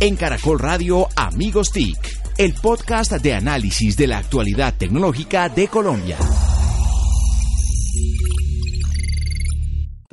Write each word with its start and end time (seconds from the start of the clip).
En 0.00 0.16
Caracol 0.16 0.58
Radio 0.58 1.06
Amigos 1.16 1.70
TIC, 1.70 1.96
el 2.36 2.52
podcast 2.54 3.12
de 3.12 3.32
análisis 3.32 3.96
de 3.96 4.08
la 4.08 4.18
actualidad 4.18 4.74
tecnológica 4.76 5.48
de 5.48 5.68
Colombia. 5.68 6.18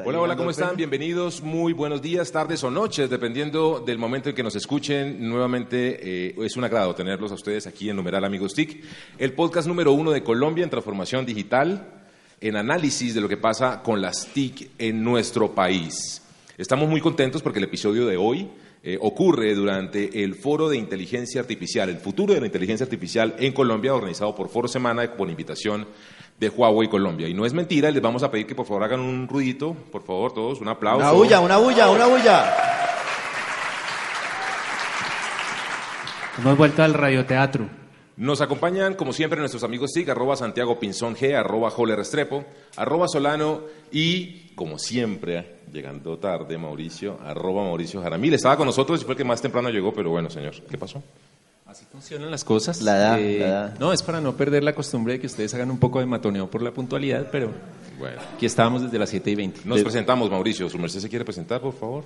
Hola, 0.05 0.21
hola, 0.21 0.36
¿cómo 0.36 0.52
están? 0.52 0.75
Bienvenidos, 0.78 1.41
muy 1.41 1.73
buenos 1.73 2.02
días, 2.02 2.31
tardes 2.31 2.63
o 2.63 2.70
noches, 2.70 3.09
dependiendo 3.09 3.79
del 3.86 3.97
momento 3.97 4.29
en 4.29 4.36
que 4.36 4.44
nos 4.44 4.55
escuchen. 4.55 5.28
Nuevamente 5.28 6.27
eh, 6.29 6.36
es 6.38 6.55
un 6.55 6.63
agrado 6.63 6.93
tenerlos 6.93 7.32
a 7.32 7.36
ustedes 7.36 7.66
aquí 7.66 7.89
en 7.89 7.95
Numeral 7.95 8.23
Amigos 8.23 8.54
TIC, 8.54 8.84
el 9.18 9.34
podcast 9.34 9.68
número 9.68 9.93
uno 9.93 10.11
de 10.11 10.23
Colombia 10.23 10.63
en 10.63 10.70
transformación 10.70 11.25
digital, 11.25 12.04
en 12.39 12.55
análisis 12.55 13.16
de 13.16 13.21
lo 13.21 13.27
que 13.27 13.38
pasa 13.38 13.82
con 13.82 14.00
las 14.00 14.27
TIC 14.27 14.71
en 14.77 15.04
nuestro 15.04 15.54
país. 15.54 16.21
Estamos 16.57 16.88
muy 16.88 17.02
contentos 17.02 17.41
porque 17.41 17.59
el 17.59 17.66
episodio 17.66 18.05
de 18.05 18.18
hoy 18.18 18.48
eh, 18.84 18.98
ocurre 19.00 19.54
durante 19.54 20.23
el 20.23 20.36
Foro 20.36 20.68
de 20.68 20.77
Inteligencia 20.77 21.40
Artificial, 21.41 21.90
el 21.90 21.98
futuro 21.98 22.34
de 22.34 22.40
la 22.40 22.48
inteligencia 22.48 22.84
artificial 22.84 23.35
en 23.38 23.54
Colombia, 23.54 23.94
organizado 23.94 24.34
por 24.34 24.49
Foro 24.49 24.67
Semana 24.67 25.16
por 25.16 25.30
invitación 25.30 25.88
de 26.40 26.49
Huawei 26.49 26.90
Colombia. 26.90 27.27
Y 27.27 27.35
no 27.35 27.45
es 27.45 27.54
mentira, 27.54 27.91
les 27.91 28.02
vamos 28.02 28.23
a 28.23 28.31
pedir 28.31 28.48
que 28.48 28.55
por 28.55 28.66
favor 28.66 28.84
hagan 28.84 28.99
un 28.99 29.27
ruidito, 29.27 29.76
por 29.91 30.04
favor 30.04 30.34
todos, 30.34 30.59
un 30.62 30.67
aplauso. 30.70 31.05
Una 31.05 31.12
bulla, 31.12 31.40
una 31.40 31.57
bulla, 31.57 31.90
una 31.91 32.07
bulla. 32.07 32.55
Hemos 36.40 36.57
vuelto 36.57 36.82
al 36.82 36.95
radioteatro. 36.95 37.80
Nos 38.21 38.39
acompañan, 38.39 38.93
como 38.93 39.13
siempre, 39.13 39.39
nuestros 39.39 39.63
amigos 39.63 39.93
TIC, 39.93 40.09
arroba 40.09 40.35
Santiago 40.35 40.79
Pinzón 40.79 41.16
G, 41.16 41.34
arroba 41.34 41.71
Joler 41.71 41.98
Restrepo, 41.98 42.45
arroba 42.75 43.07
Solano 43.07 43.62
y, 43.91 44.49
como 44.53 44.77
siempre, 44.77 45.55
llegando 45.73 46.20
tarde, 46.20 46.55
Mauricio, 46.55 47.17
arroba 47.26 47.63
Mauricio 47.63 47.99
Jaramil. 47.99 48.35
Estaba 48.35 48.57
con 48.57 48.67
nosotros 48.67 49.02
y 49.02 49.05
fue 49.05 49.13
el 49.13 49.17
que 49.17 49.23
más 49.23 49.41
temprano 49.41 49.71
llegó, 49.71 49.91
pero 49.91 50.12
bueno, 50.12 50.29
señor, 50.29 50.53
¿qué 50.70 50.77
pasó? 50.77 51.02
Así 51.65 51.84
funcionan 51.91 52.29
las 52.29 52.43
cosas. 52.43 52.84
La 52.84 52.98
edad, 52.98 53.20
Eh, 53.20 53.40
la 53.40 53.48
edad. 53.48 53.79
No, 53.79 53.91
es 53.91 54.04
para 54.04 54.21
no 54.21 54.37
perder 54.37 54.63
la 54.63 54.76
costumbre 54.76 55.13
de 55.13 55.20
que 55.20 55.26
ustedes 55.26 55.51
hagan 55.55 55.71
un 55.71 55.79
poco 55.79 55.99
de 55.99 56.05
matoneo 56.05 56.48
por 56.48 56.62
la 56.62 56.70
puntualidad, 56.70 57.27
pero 57.31 57.49
Bueno, 57.98 58.21
aquí 58.35 58.46
estábamos 58.46 58.84
desde 58.84 58.99
las 58.99 59.09
7 59.09 59.31
y 59.31 59.35
20. 59.35 59.62
nos 59.65 59.81
presentamos, 59.81 60.29
Mauricio. 60.29 60.70
¿Su 60.70 60.77
merced 60.77 60.99
se 60.99 61.09
quiere 61.09 61.26
presentar, 61.26 61.59
por 61.59 61.74
favor? 61.74 62.03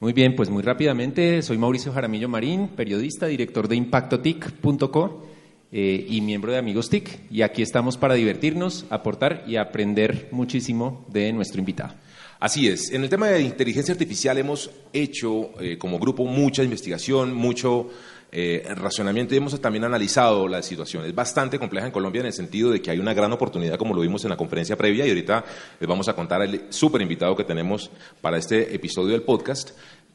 Muy 0.00 0.14
bien, 0.14 0.34
pues 0.34 0.48
muy 0.48 0.62
rápidamente, 0.62 1.42
soy 1.42 1.58
Mauricio 1.58 1.92
Jaramillo 1.92 2.30
Marín, 2.30 2.68
periodista, 2.68 3.26
director 3.26 3.68
de 3.68 3.76
ImpactoTIC.co 3.76 5.36
eh, 5.70 6.06
y 6.08 6.20
miembro 6.20 6.52
de 6.52 6.58
Amigos 6.58 6.88
TIC. 6.88 7.30
Y 7.30 7.42
aquí 7.42 7.62
estamos 7.62 7.96
para 7.96 8.14
divertirnos, 8.14 8.86
aportar 8.90 9.44
y 9.46 9.56
aprender 9.56 10.28
muchísimo 10.30 11.06
de 11.08 11.32
nuestro 11.32 11.60
invitado. 11.60 11.94
Así 12.40 12.68
es. 12.68 12.92
En 12.92 13.02
el 13.02 13.10
tema 13.10 13.28
de 13.28 13.42
inteligencia 13.42 13.92
artificial 13.92 14.38
hemos 14.38 14.70
hecho 14.92 15.50
eh, 15.60 15.76
como 15.76 15.98
grupo 15.98 16.24
mucha 16.24 16.62
investigación, 16.62 17.34
mucho 17.34 17.90
eh, 18.30 18.62
racionamiento 18.76 19.34
y 19.34 19.38
hemos 19.38 19.58
también 19.58 19.84
analizado 19.84 20.46
la 20.46 20.62
situación. 20.62 21.04
Es 21.06 21.14
bastante 21.14 21.58
compleja 21.58 21.86
en 21.86 21.92
Colombia 21.92 22.20
en 22.20 22.26
el 22.26 22.32
sentido 22.34 22.70
de 22.70 22.82
que 22.82 22.90
hay 22.90 22.98
una 22.98 23.14
gran 23.14 23.32
oportunidad, 23.32 23.78
como 23.78 23.94
lo 23.94 24.02
vimos 24.02 24.22
en 24.24 24.30
la 24.30 24.36
conferencia 24.36 24.76
previa, 24.76 25.06
y 25.06 25.08
ahorita 25.08 25.44
les 25.80 25.88
vamos 25.88 26.08
a 26.08 26.12
contar 26.12 26.42
el 26.42 26.66
súper 26.68 27.00
invitado 27.00 27.34
que 27.34 27.44
tenemos 27.44 27.90
para 28.20 28.36
este 28.36 28.74
episodio 28.74 29.12
del 29.12 29.22
podcast. 29.22 29.70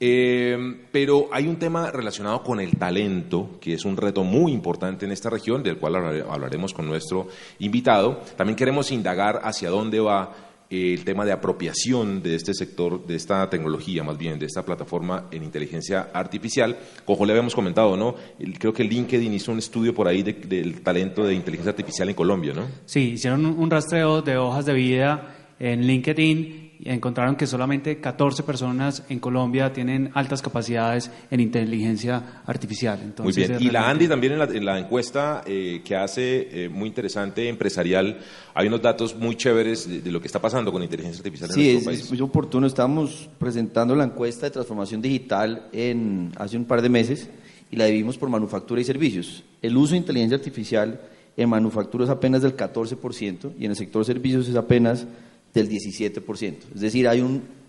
Eh, 0.05 0.57
pero 0.91 1.29
hay 1.31 1.47
un 1.47 1.55
tema 1.55 1.89
relacionado 1.89 2.43
con 2.43 2.59
el 2.59 2.71
talento, 2.75 3.51
que 3.61 3.73
es 3.75 3.85
un 3.85 3.95
reto 3.95 4.25
muy 4.25 4.51
importante 4.51 5.05
en 5.05 5.13
esta 5.13 5.29
región, 5.29 5.63
del 5.63 5.77
cual 5.77 5.95
hablar- 5.95 6.25
hablaremos 6.29 6.73
con 6.73 6.85
nuestro 6.85 7.29
invitado. 7.59 8.19
También 8.35 8.57
queremos 8.57 8.91
indagar 8.91 9.39
hacia 9.45 9.69
dónde 9.69 10.01
va 10.01 10.35
eh, 10.69 10.93
el 10.93 11.05
tema 11.05 11.23
de 11.23 11.31
apropiación 11.31 12.21
de 12.21 12.35
este 12.35 12.53
sector, 12.53 13.07
de 13.07 13.15
esta 13.15 13.49
tecnología, 13.49 14.03
más 14.03 14.17
bien, 14.17 14.39
de 14.39 14.47
esta 14.47 14.65
plataforma 14.65 15.27
en 15.31 15.41
inteligencia 15.43 16.09
artificial. 16.13 16.77
Como 17.05 17.25
le 17.25 17.31
habíamos 17.31 17.55
comentado, 17.55 17.95
¿no? 17.95 18.15
Creo 18.59 18.73
que 18.73 18.83
LinkedIn 18.83 19.33
hizo 19.33 19.53
un 19.53 19.59
estudio 19.59 19.93
por 19.95 20.09
ahí 20.09 20.21
de- 20.21 20.33
del 20.33 20.81
talento 20.81 21.23
de 21.23 21.33
inteligencia 21.33 21.69
artificial 21.71 22.09
en 22.09 22.15
Colombia, 22.15 22.51
¿no? 22.53 22.67
Sí, 22.85 23.11
hicieron 23.11 23.45
un 23.45 23.69
rastreo 23.71 24.21
de 24.21 24.35
hojas 24.35 24.65
de 24.65 24.73
vida 24.73 25.33
en 25.59 25.87
LinkedIn 25.87 26.62
encontraron 26.89 27.35
que 27.35 27.47
solamente 27.47 27.99
14 27.99 28.43
personas 28.43 29.03
en 29.09 29.19
Colombia 29.19 29.71
tienen 29.73 30.11
altas 30.13 30.41
capacidades 30.41 31.09
en 31.31 31.39
inteligencia 31.39 32.41
artificial. 32.45 32.97
Muy 32.97 33.05
Entonces, 33.07 33.35
bien. 33.47 33.51
es 33.53 33.61
Y 33.61 33.69
la 33.71 33.89
Andy 33.89 34.07
también 34.07 34.33
en 34.33 34.39
la, 34.39 34.45
en 34.45 34.65
la 34.65 34.79
encuesta 34.79 35.43
eh, 35.45 35.81
que 35.85 35.95
hace, 35.95 36.65
eh, 36.65 36.69
muy 36.69 36.87
interesante, 36.89 37.47
empresarial, 37.47 38.19
hay 38.53 38.67
unos 38.67 38.81
datos 38.81 39.15
muy 39.15 39.35
chéveres 39.35 39.87
de, 39.89 40.01
de 40.01 40.11
lo 40.11 40.19
que 40.19 40.27
está 40.27 40.39
pasando 40.41 40.71
con 40.71 40.81
inteligencia 40.83 41.19
artificial 41.19 41.49
en 41.49 41.55
Sí, 41.55 41.61
nuestro 41.73 41.79
es, 41.79 41.85
país. 41.85 41.99
es 42.05 42.09
muy 42.11 42.21
oportuno. 42.21 42.67
Estamos 42.67 43.29
presentando 43.39 43.95
la 43.95 44.03
encuesta 44.03 44.45
de 44.47 44.51
transformación 44.51 45.01
digital 45.01 45.67
en, 45.71 46.31
hace 46.37 46.57
un 46.57 46.65
par 46.65 46.81
de 46.81 46.89
meses 46.89 47.29
y 47.71 47.75
la 47.75 47.85
dividimos 47.85 48.17
por 48.17 48.29
manufactura 48.29 48.81
y 48.81 48.83
servicios. 48.83 49.43
El 49.61 49.77
uso 49.77 49.91
de 49.93 49.97
inteligencia 49.97 50.37
artificial 50.37 50.99
en 51.35 51.49
manufactura 51.49 52.03
es 52.03 52.09
apenas 52.11 52.41
del 52.43 52.55
14% 52.55 53.53
y 53.57 53.65
en 53.65 53.71
el 53.71 53.77
sector 53.77 54.05
servicios 54.05 54.47
es 54.47 54.55
apenas 54.55 55.07
del 55.53 55.69
17%. 55.69 56.57
Es 56.75 56.81
decir, 56.81 57.07
hay 57.07 57.21
un, 57.21 57.63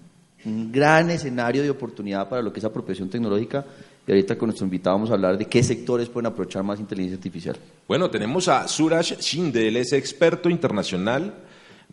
gran 0.46 1.08
escenario 1.08 1.62
de 1.62 1.70
oportunidad 1.70 2.28
para 2.28 2.42
lo 2.42 2.52
que 2.52 2.58
es 2.58 2.64
apropiación 2.66 3.08
tecnológica 3.08 3.64
y 4.06 4.10
ahorita 4.10 4.36
con 4.36 4.48
nuestro 4.48 4.66
invitado 4.66 4.96
vamos 4.96 5.10
a 5.10 5.14
hablar 5.14 5.38
de 5.38 5.46
qué 5.46 5.62
sectores 5.62 6.10
pueden 6.10 6.26
aprovechar 6.26 6.62
más 6.62 6.78
inteligencia 6.78 7.16
artificial. 7.16 7.56
Bueno, 7.88 8.10
tenemos 8.10 8.46
a 8.48 8.68
Suraj 8.68 9.20
Shinde, 9.20 9.68
él 9.68 9.78
es 9.78 9.94
experto 9.94 10.50
internacional 10.50 11.32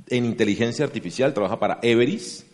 en 0.10 0.26
inteligencia 0.26 0.84
artificial, 0.84 1.34
trabaja 1.34 1.58
para 1.58 1.80
Everis. 1.82 2.46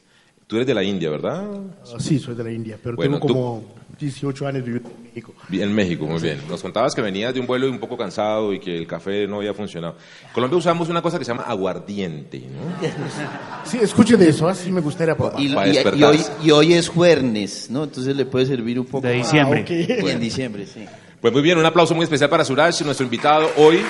Tú 0.47 0.55
eres 0.55 0.65
de 0.67 0.73
la 0.73 0.81
India, 0.83 1.09
¿verdad? 1.09 1.43
Ah, 1.83 1.97
Sí, 1.99 2.19
soy 2.19 2.33
de 2.33 2.43
la 2.43 2.51
India, 2.51 2.77
pero 2.81 2.95
Bueno, 2.95 3.15
tengo 3.19 3.27
tú- 3.27 3.33
como 3.33 3.63
18 3.99 4.47
años 4.47 4.63
viviendo 4.63 4.89
en 4.89 5.03
México. 5.03 5.33
En 5.51 5.73
México, 5.75 6.05
muy 6.05 6.21
bien. 6.21 6.39
Nos 6.47 6.61
contabas 6.61 6.95
que 6.95 7.01
venías 7.01 7.33
de 7.33 7.41
un 7.41 7.47
vuelo 7.47 7.69
un 7.69 7.79
poco 7.79 7.97
cansado 7.97 8.53
y 8.53 8.59
que 8.61 8.77
el 8.77 8.87
café 8.87 9.27
no 9.27 9.37
había 9.37 9.53
funcionado. 9.53 9.95
En 10.25 10.31
Colombia 10.33 10.57
usamos 10.57 10.87
una 10.87 11.01
cosa 11.01 11.19
que 11.19 11.25
se 11.25 11.31
llama 11.31 11.43
aguardiente, 11.43 12.39
¿no? 12.49 12.87
Sí, 13.69 13.77
escuche 13.81 14.15
de 14.15 14.29
eso, 14.29 14.47
así 14.47 14.71
me 14.71 14.79
gustaría 14.79 15.15
probar. 15.17 15.37
Y, 15.37 15.47
y- 15.47 15.99
y 15.99 16.03
hoy, 16.03 16.23
y 16.41 16.51
hoy 16.51 16.73
es 16.73 16.87
jueves, 16.87 17.69
¿no? 17.69 17.83
Entonces 17.83 18.15
le 18.15 18.25
puede 18.25 18.45
servir 18.45 18.79
un 18.79 18.85
poco 18.85 19.05
De 19.05 19.15
diciembre. 19.15 19.65
Ah, 19.67 19.95
ok. 19.99 20.05
Y 20.07 20.09
en 20.11 20.19
diciembre, 20.21 20.65
sí. 20.65 20.85
Pues 21.19 21.33
muy 21.33 21.41
bien, 21.41 21.57
un 21.57 21.65
aplauso 21.65 21.93
muy 21.93 22.03
especial 22.05 22.29
para 22.29 22.45
Suraj, 22.45 22.79
nuestro 22.83 23.03
invitado 23.03 23.49
hoy. 23.57 23.81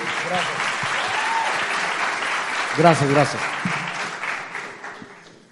Gracias, 2.80 3.10
gracias. 3.12 3.42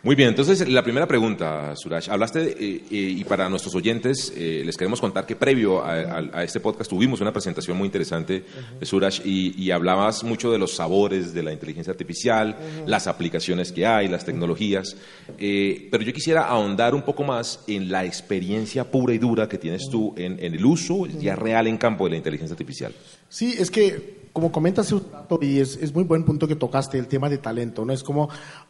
Muy 0.05 0.13
bien, 0.13 0.29
entonces 0.29 0.69
la 0.69 0.83
primera 0.83 1.07
pregunta, 1.07 1.75
Suraj. 1.75 2.09
Hablaste, 2.11 2.39
de, 2.39 2.51
eh, 2.51 2.55
eh, 2.59 2.95
y 3.17 3.23
para 3.23 3.49
nuestros 3.49 3.73
oyentes, 3.73 4.31
eh, 4.38 4.61
les 4.63 4.77
queremos 4.77 5.01
contar 5.01 5.25
que 5.25 5.35
previo 5.35 5.83
a, 5.83 5.93
a- 5.93 6.29
a 6.31 6.43
este 6.43 6.59
podcast 6.59 6.88
tuvimos 6.88 7.21
una 7.21 7.33
presentación 7.33 7.75
muy 7.75 7.88
interesante 7.88 8.43
de 8.79 8.85
Suraj 8.85 9.21
y, 9.25 9.59
y 9.59 9.71
hablabas 9.71 10.23
mucho 10.23 10.51
de 10.51 10.59
los 10.59 10.75
sabores 10.75 11.33
de 11.33 11.41
la 11.41 11.51
inteligencia 11.51 11.89
artificial, 11.89 12.55
las 12.85 13.07
aplicaciones 13.07 13.71
que 13.71 13.88
hay, 13.88 14.07
las 14.07 14.23
tecnologías. 14.25 14.95
Eh, 15.39 15.88
pero 15.89 16.03
yo 16.03 16.13
quisiera 16.13 16.43
ahondar 16.49 16.93
un 16.93 17.01
poco 17.01 17.23
más 17.23 17.61
en 17.66 17.89
la 17.89 18.05
experiencia 18.05 18.91
pura 18.91 19.11
y 19.11 19.17
dura 19.17 19.49
que 19.49 19.57
tienes 19.57 19.89
tú 19.89 20.13
en, 20.17 20.33
en 20.39 20.53
el 20.53 20.63
uso 20.63 21.07
ya 21.07 21.35
real 21.35 21.66
en 21.66 21.77
campo 21.77 22.03
de 22.03 22.11
la 22.11 22.17
inteligencia 22.17 22.53
artificial. 22.53 22.93
Sí, 23.27 23.55
es 23.57 23.72
que, 23.72 24.25
como 24.33 24.51
comentas, 24.51 24.93
y 25.41 25.59
es, 25.59 25.77
es 25.81 25.95
muy 25.95 26.03
buen 26.03 26.23
punto 26.25 26.47
que 26.47 26.55
tocaste, 26.55 26.99
el 26.99 27.07
tema 27.07 27.27
de 27.27 27.39
talento, 27.39 27.85
¿no? 27.85 27.91
Es 27.93 28.03
como, 28.03 28.29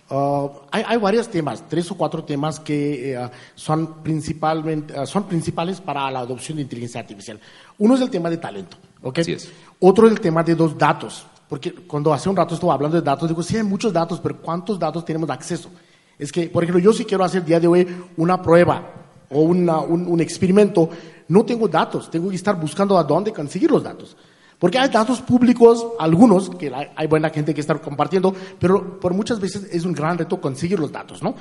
ah, 0.09 0.47
hay, 0.71 0.83
hay 0.87 0.97
varios 0.97 1.27
temas, 1.29 1.63
tres 1.67 1.89
o 1.91 1.95
cuatro 1.95 2.23
temas 2.23 2.59
que 2.59 3.13
eh, 3.13 3.29
son, 3.55 4.01
principalmente, 4.03 4.93
ah, 4.97 5.05
son 5.05 5.23
principales 5.23 5.79
para 5.81 6.09
la 6.11 6.19
adopción 6.19 6.57
de 6.57 6.63
inteligencia 6.63 7.01
artificial. 7.01 7.39
Uno 7.77 7.95
es 7.95 8.01
el 8.01 8.09
tema 8.09 8.29
de 8.29 8.37
talento, 8.37 8.77
¿ok? 9.01 9.19
Así 9.19 9.33
es. 9.33 9.51
Otro 9.79 10.07
es 10.07 10.13
el 10.13 10.19
tema 10.19 10.43
de 10.43 10.55
los 10.55 10.77
datos, 10.77 11.25
porque 11.49 11.73
cuando 11.73 12.13
hace 12.13 12.29
un 12.29 12.35
rato 12.35 12.55
estuve 12.55 12.71
hablando 12.71 12.97
de 12.97 13.03
datos, 13.03 13.27
digo, 13.29 13.43
sí 13.43 13.57
hay 13.57 13.63
muchos 13.63 13.91
datos, 13.93 14.19
pero 14.19 14.41
¿cuántos 14.41 14.79
datos 14.79 15.03
tenemos 15.05 15.29
acceso? 15.29 15.69
Es 16.17 16.31
que, 16.31 16.47
por 16.47 16.63
ejemplo, 16.63 16.81
yo 16.81 16.93
si 16.93 17.03
quiero 17.05 17.23
hacer 17.23 17.41
el 17.41 17.45
día 17.47 17.59
de 17.59 17.67
hoy 17.67 17.87
una 18.17 18.41
prueba 18.41 18.83
o 19.29 19.41
una- 19.41 19.79
un, 19.79 20.07
un 20.07 20.21
experimento, 20.21 20.89
no 21.27 21.43
tengo 21.43 21.67
datos, 21.67 22.09
tengo 22.09 22.29
que 22.29 22.35
estar 22.35 22.59
buscando 22.59 22.97
a 22.97 23.03
dónde 23.03 23.33
conseguir 23.33 23.69
los 23.69 23.83
datos. 23.83 24.15
Porque 24.59 24.79
hay 24.79 24.89
datos 24.89 25.21
públicos, 25.21 25.85
algunos, 25.99 26.49
que 26.49 26.71
hay 26.95 27.07
buena 27.07 27.29
gente 27.29 27.53
que 27.53 27.61
está 27.61 27.75
compartiendo, 27.75 28.33
pero 28.59 28.99
por 28.99 29.13
muchas 29.13 29.39
veces 29.39 29.67
es 29.71 29.85
un 29.85 29.93
gran 29.93 30.17
reto 30.17 30.39
conseguir 30.39 30.79
los 30.79 30.91
datos, 30.91 31.21
¿no? 31.21 31.35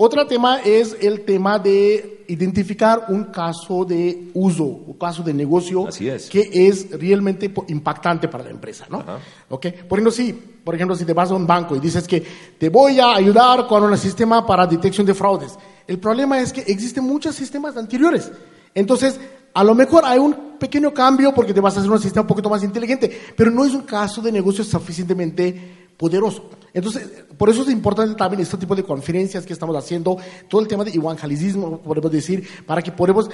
Otro 0.00 0.24
tema 0.28 0.60
es 0.60 0.96
el 1.00 1.24
tema 1.24 1.58
de 1.58 2.24
identificar 2.28 3.06
un 3.08 3.24
caso 3.24 3.84
de 3.84 4.30
uso, 4.32 4.62
un 4.62 4.96
caso 4.96 5.24
de 5.24 5.34
negocio 5.34 5.88
Así 5.88 6.08
es. 6.08 6.28
que 6.28 6.48
es 6.52 6.88
realmente 6.92 7.52
impactante 7.66 8.28
para 8.28 8.44
la 8.44 8.50
empresa, 8.50 8.86
¿no? 8.88 9.00
Ajá. 9.00 9.18
¿Ok? 9.48 9.66
Por 9.88 9.98
ejemplo, 9.98 10.12
si, 10.12 10.32
por 10.32 10.76
ejemplo, 10.76 10.94
si 10.94 11.04
te 11.04 11.12
vas 11.12 11.32
a 11.32 11.34
un 11.34 11.48
banco 11.48 11.74
y 11.74 11.80
dices 11.80 12.06
que 12.06 12.24
te 12.56 12.68
voy 12.68 13.00
a 13.00 13.16
ayudar 13.16 13.66
con 13.66 13.82
un 13.82 13.98
sistema 13.98 14.46
para 14.46 14.68
detección 14.68 15.04
de 15.04 15.14
fraudes, 15.14 15.58
el 15.88 15.98
problema 15.98 16.38
es 16.40 16.52
que 16.52 16.60
existen 16.60 17.02
muchos 17.02 17.34
sistemas 17.34 17.76
anteriores. 17.76 18.30
Entonces, 18.76 19.18
a 19.58 19.64
lo 19.64 19.74
mejor 19.74 20.04
hay 20.04 20.20
un 20.20 20.56
pequeño 20.56 20.94
cambio 20.94 21.34
porque 21.34 21.52
te 21.52 21.60
vas 21.60 21.76
a 21.76 21.80
hacer 21.80 21.90
un 21.90 21.98
sistema 21.98 22.20
un 22.20 22.28
poquito 22.28 22.48
más 22.48 22.62
inteligente, 22.62 23.10
pero 23.36 23.50
no 23.50 23.64
es 23.64 23.74
un 23.74 23.80
caso 23.80 24.22
de 24.22 24.30
negocio 24.30 24.62
suficientemente 24.62 25.90
poderoso. 25.96 26.48
Entonces, 26.72 27.24
por 27.36 27.50
eso 27.50 27.62
es 27.62 27.70
importante 27.70 28.14
también 28.14 28.40
este 28.40 28.56
tipo 28.56 28.76
de 28.76 28.84
conferencias 28.84 29.44
que 29.44 29.52
estamos 29.52 29.74
haciendo, 29.74 30.16
todo 30.46 30.60
el 30.60 30.68
tema 30.68 30.84
de 30.84 30.92
evangelismo, 30.92 31.78
podemos 31.78 32.12
decir, 32.12 32.46
para 32.64 32.80
que 32.82 32.92
podamos 32.92 33.28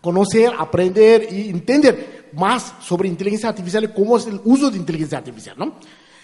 conocer, 0.00 0.50
aprender 0.58 1.28
y 1.30 1.50
entender 1.50 2.30
más 2.32 2.74
sobre 2.80 3.06
inteligencia 3.08 3.48
artificial 3.48 3.84
y 3.84 3.88
cómo 3.92 4.16
es 4.16 4.26
el 4.26 4.40
uso 4.42 4.72
de 4.72 4.78
inteligencia 4.78 5.18
artificial, 5.18 5.54
¿no? 5.56 5.74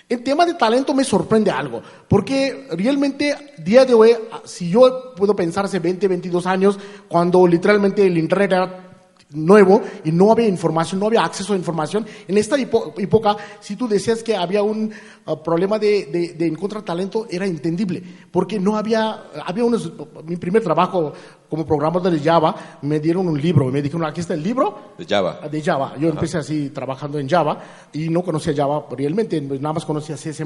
En 0.08 0.24
tema 0.24 0.44
de 0.44 0.54
talento 0.54 0.92
me 0.92 1.04
sorprende 1.04 1.52
algo, 1.52 1.80
porque 2.08 2.66
realmente 2.72 3.54
día 3.58 3.84
de 3.84 3.94
hoy, 3.94 4.10
si 4.44 4.68
yo 4.68 5.14
puedo 5.14 5.36
pensar 5.36 5.66
hace 5.66 5.78
20, 5.78 6.08
22 6.08 6.46
años, 6.46 6.80
cuando 7.06 7.46
literalmente 7.46 8.04
el 8.04 8.18
Internet 8.18 8.50
era 8.50 8.89
nuevo 9.32 9.80
y 10.04 10.12
no 10.12 10.32
había 10.32 10.48
información, 10.48 11.00
no 11.00 11.06
había 11.06 11.24
acceso 11.24 11.52
a 11.52 11.56
información. 11.56 12.06
En 12.26 12.38
esta 12.38 12.56
época, 12.58 13.36
si 13.60 13.76
tú 13.76 13.86
decías 13.88 14.22
que 14.22 14.36
había 14.36 14.62
un 14.62 14.92
uh, 15.26 15.36
problema 15.36 15.78
de, 15.78 16.34
de, 16.36 16.46
encontrar 16.46 16.82
talento, 16.82 17.26
era 17.30 17.46
entendible, 17.46 18.02
porque 18.30 18.58
no 18.58 18.76
había, 18.76 19.24
había 19.44 19.64
unos, 19.64 19.92
mi 20.24 20.36
primer 20.36 20.62
trabajo 20.62 21.12
como 21.48 21.66
programador 21.66 22.12
de 22.12 22.20
Java, 22.20 22.78
me 22.82 23.00
dieron 23.00 23.26
un 23.26 23.40
libro 23.40 23.68
y 23.68 23.72
me 23.72 23.82
dijeron, 23.82 24.04
aquí 24.04 24.20
está 24.20 24.34
el 24.34 24.42
libro. 24.42 24.94
De 24.96 25.04
Java. 25.04 25.48
De 25.50 25.60
Java. 25.60 25.94
Yo 25.98 26.08
empecé 26.08 26.38
así 26.38 26.70
trabajando 26.70 27.18
en 27.18 27.28
Java 27.28 27.58
y 27.92 28.08
no 28.08 28.22
conocía 28.22 28.54
Java 28.54 28.86
realmente, 28.96 29.40
nada 29.40 29.72
más 29.72 29.84
conocía 29.84 30.16
CS++, 30.16 30.44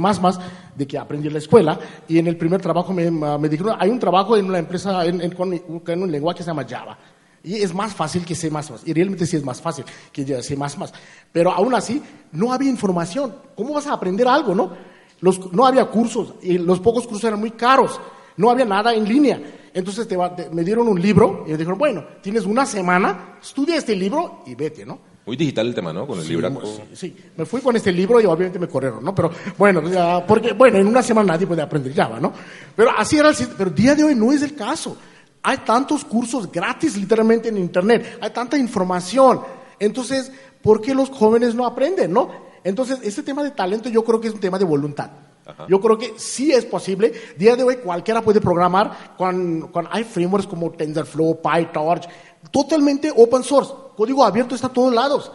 de 0.75 0.87
que 0.87 0.99
aprendí 0.99 1.27
en 1.27 1.35
la 1.35 1.39
escuela 1.39 1.79
y 2.09 2.19
en 2.19 2.27
el 2.27 2.37
primer 2.37 2.61
trabajo 2.61 2.93
me, 2.93 3.11
me 3.11 3.49
dijeron, 3.49 3.77
hay 3.79 3.91
un 3.91 3.99
trabajo 3.99 4.37
en 4.37 4.47
una 4.47 4.59
empresa 4.59 5.05
en, 5.05 5.21
en, 5.21 5.35
en 5.87 6.03
un 6.03 6.11
lenguaje 6.11 6.39
que 6.39 6.43
se 6.43 6.51
llama 6.51 6.67
Java. 6.69 6.99
Y 7.45 7.57
es 7.57 7.75
más 7.75 7.95
fácil 7.95 8.25
que 8.25 8.35
C++. 8.35 8.51
Y 8.87 8.93
realmente 8.93 9.27
sí 9.27 9.37
es 9.37 9.45
más 9.45 9.61
fácil 9.61 9.85
que 10.11 10.25
C++. 10.43 10.57
Pero 11.31 11.53
aún 11.53 11.75
así, 11.75 12.03
no 12.33 12.53
había 12.53 12.71
información. 12.71 13.35
¿Cómo 13.55 13.75
vas 13.75 13.87
a 13.87 13.93
aprender 13.93 14.27
algo, 14.27 14.55
no? 14.55 14.73
Los, 15.21 15.53
no 15.53 15.67
había 15.67 15.85
cursos. 15.87 16.35
Y 16.43 16.59
los 16.59 16.81
pocos 16.81 17.07
cursos 17.07 17.25
eran 17.25 17.39
muy 17.39 17.53
caros. 17.53 18.01
No 18.37 18.51
había 18.51 18.65
nada 18.65 18.95
en 18.95 19.07
línea. 19.07 19.41
Entonces 19.75 20.09
me 20.53 20.63
dieron 20.65 20.89
un 20.89 21.01
libro 21.01 21.45
y 21.47 21.51
me 21.51 21.59
dijeron, 21.59 21.79
bueno, 21.79 22.05
tienes 22.23 22.45
una 22.47 22.65
semana, 22.65 23.39
estudia 23.43 23.77
este 23.77 23.95
libro 23.95 24.43
y 24.47 24.55
vete, 24.55 24.87
¿no? 24.87 24.99
Muy 25.27 25.37
digital 25.37 25.67
el 25.67 25.75
tema, 25.75 25.93
¿no? 25.93 26.07
Con 26.07 26.21
el 26.21 26.29
libro. 26.29 26.51
Sí, 26.65 26.83
sí, 26.93 27.17
me 27.37 27.47
fui 27.47 27.61
con 27.61 27.75
este 27.75 27.91
libro 27.91 28.21
y 28.21 28.27
obviamente 28.27 28.59
me 28.59 28.69
corrieron, 28.69 29.03
¿no? 29.03 29.15
Pero 29.15 29.31
bueno, 29.57 29.83
porque 30.29 30.53
bueno, 30.53 30.79
en 30.79 30.87
una 30.87 31.03
semana 31.03 31.33
nadie 31.33 31.47
puede 31.47 31.63
aprender 31.63 31.95
Java, 31.95 32.21
¿no? 32.21 32.33
Pero 32.77 32.91
así 32.97 33.17
era 33.17 33.31
el 33.31 33.37
pero 33.57 33.71
día 33.71 33.95
de 33.95 34.05
hoy 34.05 34.15
no 34.15 34.33
es 34.33 34.43
el 34.43 34.55
caso. 34.55 34.97
Hay 35.47 35.59
tantos 35.59 36.07
cursos 36.07 36.51
gratis 36.51 36.97
literalmente 36.97 37.51
en 37.51 37.59
Internet, 37.59 38.19
hay 38.21 38.31
tanta 38.31 38.57
información. 38.57 39.43
Entonces, 39.79 40.33
¿por 40.63 40.81
qué 40.81 40.95
los 40.95 41.11
jóvenes 41.11 41.55
no 41.55 41.67
aprenden, 41.67 42.15
no? 42.15 42.31
Entonces, 42.65 42.99
este 43.03 43.23
tema 43.23 43.43
de 43.43 43.51
talento 43.51 43.91
yo 43.91 44.03
creo 44.03 44.19
que 44.19 44.29
es 44.29 44.35
un 44.35 44.41
tema 44.41 44.59
de 44.59 44.65
voluntad. 44.65 45.11
Yo 45.69 45.79
creo 45.83 45.99
que 45.99 46.15
sí 46.17 46.51
es 46.51 46.65
posible. 46.65 47.13
Día 47.37 47.55
de 47.57 47.63
hoy 47.63 47.77
cualquiera 47.77 48.23
puede 48.23 48.41
programar 48.41 49.17
con, 49.19 49.69
con 49.69 49.87
hay 49.91 50.05
frameworks 50.05 50.47
como 50.47 50.71
TensorFlow, 50.71 51.43
PyTorch, 51.43 52.09
totalmente 52.51 53.13
open 53.15 53.43
source. 53.43 53.71
Código 53.95 54.25
abierto 54.25 54.55
está 54.55 54.69
a 54.69 54.73
todos 54.73 54.95
lados. 54.95 55.31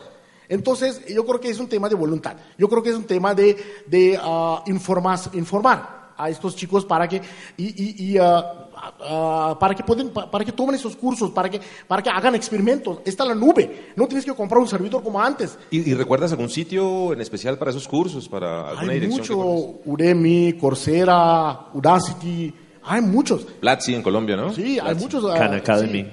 Entonces, 0.47 1.05
yo 1.05 1.23
creo 1.23 1.39
que 1.39 1.51
es 1.51 1.59
un 1.59 1.69
tema 1.69 1.88
de 1.88 1.94
voluntad. 1.94 2.35
Yo 2.57 2.67
creo 2.67 2.81
que 2.81 2.89
es 2.89 2.95
un 2.95 3.03
tema 3.03 3.35
de, 3.35 3.83
de 3.85 4.17
uh, 4.17 4.67
informar 4.67 5.99
a 6.19 6.30
estos 6.30 6.56
chicos 6.56 6.86
para 6.86 7.07
que, 7.07 7.21
y, 7.57 8.13
y, 8.13 8.19
uh, 8.19 8.24
uh, 8.24 9.57
para, 9.57 9.74
que 9.74 9.83
pueden, 9.83 10.10
para 10.10 10.44
que 10.44 10.51
tomen 10.51 10.75
esos 10.75 10.95
cursos, 10.98 11.31
para 11.31 11.50
que, 11.50 11.62
para 11.88 12.04
que 12.04 12.10
hagan 12.10 12.36
experimentos. 12.36 13.00
Está 13.06 13.24
la 13.24 13.33
nube, 13.33 13.94
no 13.95 14.06
tienes 14.06 14.25
que 14.25 14.33
comprar 14.33 14.60
un 14.60 14.68
servidor 14.68 15.01
como 15.01 15.21
antes. 15.21 15.57
¿Y, 15.71 15.94
recuerdas 15.94 16.31
algún 16.31 16.50
sitio 16.50 17.13
en 17.13 17.21
especial 17.21 17.57
para 17.57 17.71
esos 17.71 17.88
cursos, 17.88 18.27
para 18.27 18.69
alguna 18.69 18.92
hay 18.92 19.00
dirección? 19.00 19.38
mucho, 19.38 19.80
Udemy, 19.86 20.54
Coursera, 20.54 21.68
Udacity, 21.74 22.54
hay 22.83 23.01
muchos. 23.01 23.44
Platzi 23.60 23.95
en 23.95 24.04
Colombia, 24.04 24.36
¿no? 24.36 24.54
Sí, 24.54 24.77
hay 24.77 24.95
muchos. 24.95 25.24
Uh, 25.24 25.30
Khan 25.30 25.54
Academy. 25.54 26.06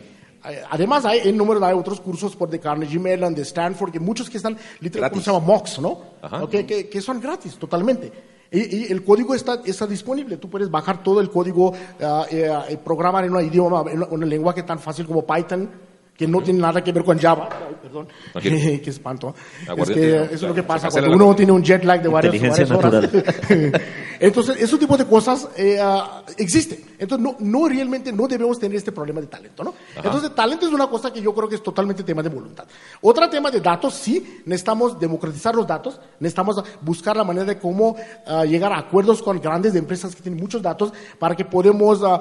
Además, 0.71 1.05
hay 1.05 1.29
en 1.29 1.37
número 1.37 1.65
hay 1.65 1.75
otros 1.75 2.01
cursos 2.01 2.37
por 2.37 2.49
de 2.49 2.61
Carnegie 2.61 3.01
Mellon, 3.01 3.35
de 3.35 3.43
Stanford, 3.43 3.91
que 3.91 3.99
muchos 3.99 4.31
que 4.31 4.37
están 4.37 4.57
literalmente 4.79 5.25
se 5.25 5.33
llama 5.33 5.45
MOOCs, 5.45 5.81
¿no? 5.81 6.01
Okay, 6.43 6.63
que, 6.63 6.89
que, 6.89 7.01
son 7.01 7.21
gratis, 7.21 7.57
totalmente. 7.57 8.13
Y, 8.51 8.93
el 8.93 9.03
código 9.05 9.35
está, 9.35 9.61
está, 9.65 9.87
disponible. 9.87 10.37
Tú 10.37 10.49
puedes 10.49 10.71
bajar 10.71 11.03
todo 11.03 11.21
el 11.21 11.31
código, 11.31 11.71
uh, 11.71 11.75
eh, 12.31 12.79
programar 12.85 13.25
en 13.25 13.35
un 13.35 13.45
idioma, 13.45 13.85
en 13.91 14.03
un 14.03 14.29
lenguaje 14.29 14.63
tan 14.63 14.79
fácil 14.79 15.07
como 15.07 15.27
Python 15.27 15.69
que 16.17 16.27
no 16.27 16.41
tiene 16.43 16.61
nada 16.61 16.83
que 16.83 16.93
ver 16.93 17.05
con 17.05 17.19
Java. 17.19 17.49
perdón, 17.83 18.09
qué 18.43 18.83
espanto. 18.87 19.35
Es 19.77 19.91
que 19.91 20.17
eso 20.17 20.33
es 20.33 20.43
lo 20.43 20.55
que 20.55 20.63
pasa 20.63 20.89
cuando 20.89 21.15
uno 21.15 21.37
tiene 21.37 21.53
un 21.53 21.63
jet 21.63 21.85
lag 21.85 22.03
de 22.03 22.09
varias, 22.09 22.71
horas. 22.71 23.11
Entonces, 24.19 24.57
ese 24.59 24.79
tipo 24.79 24.97
de 24.97 25.05
cosas 25.05 25.47
eh, 25.59 25.79
ah, 25.79 26.23
existen. 26.39 26.83
Entonces, 26.99 27.23
no, 27.23 27.37
no 27.39 27.69
realmente 27.69 28.11
no 28.11 28.27
debemos 28.27 28.59
tener 28.59 28.79
este 28.79 28.91
problema 28.91 29.21
de 29.21 29.27
talento, 29.27 29.63
¿no? 29.63 29.75
Entonces, 29.95 30.35
talento 30.35 30.67
es 30.67 30.73
una 30.73 30.87
cosa 30.87 31.13
que 31.13 31.21
yo 31.21 31.35
creo 31.35 31.47
que 31.47 31.57
es 31.57 31.63
totalmente 31.63 32.03
tema 32.03 32.23
de 32.23 32.31
voluntad. 32.31 32.65
Otro 33.03 33.29
tema 33.29 33.51
de 33.51 33.61
datos, 33.61 33.93
sí, 33.93 34.41
necesitamos 34.47 34.99
democratizar 34.99 35.55
los 35.55 35.67
datos, 35.67 36.01
necesitamos 36.19 36.65
buscar 36.81 37.15
la 37.15 37.25
manera 37.25 37.45
de 37.45 37.59
cómo 37.59 37.95
ah, 38.27 38.47
llegar 38.47 38.73
a 38.73 38.79
acuerdos 38.79 39.23
con 39.23 39.39
grandes 39.39 39.75
empresas 39.75 40.17
que 40.17 40.23
tienen 40.23 40.41
muchos 40.41 40.63
datos 40.63 40.95
para 41.19 41.35
que 41.37 41.45
podamos, 41.45 42.01
uh, 42.01 42.19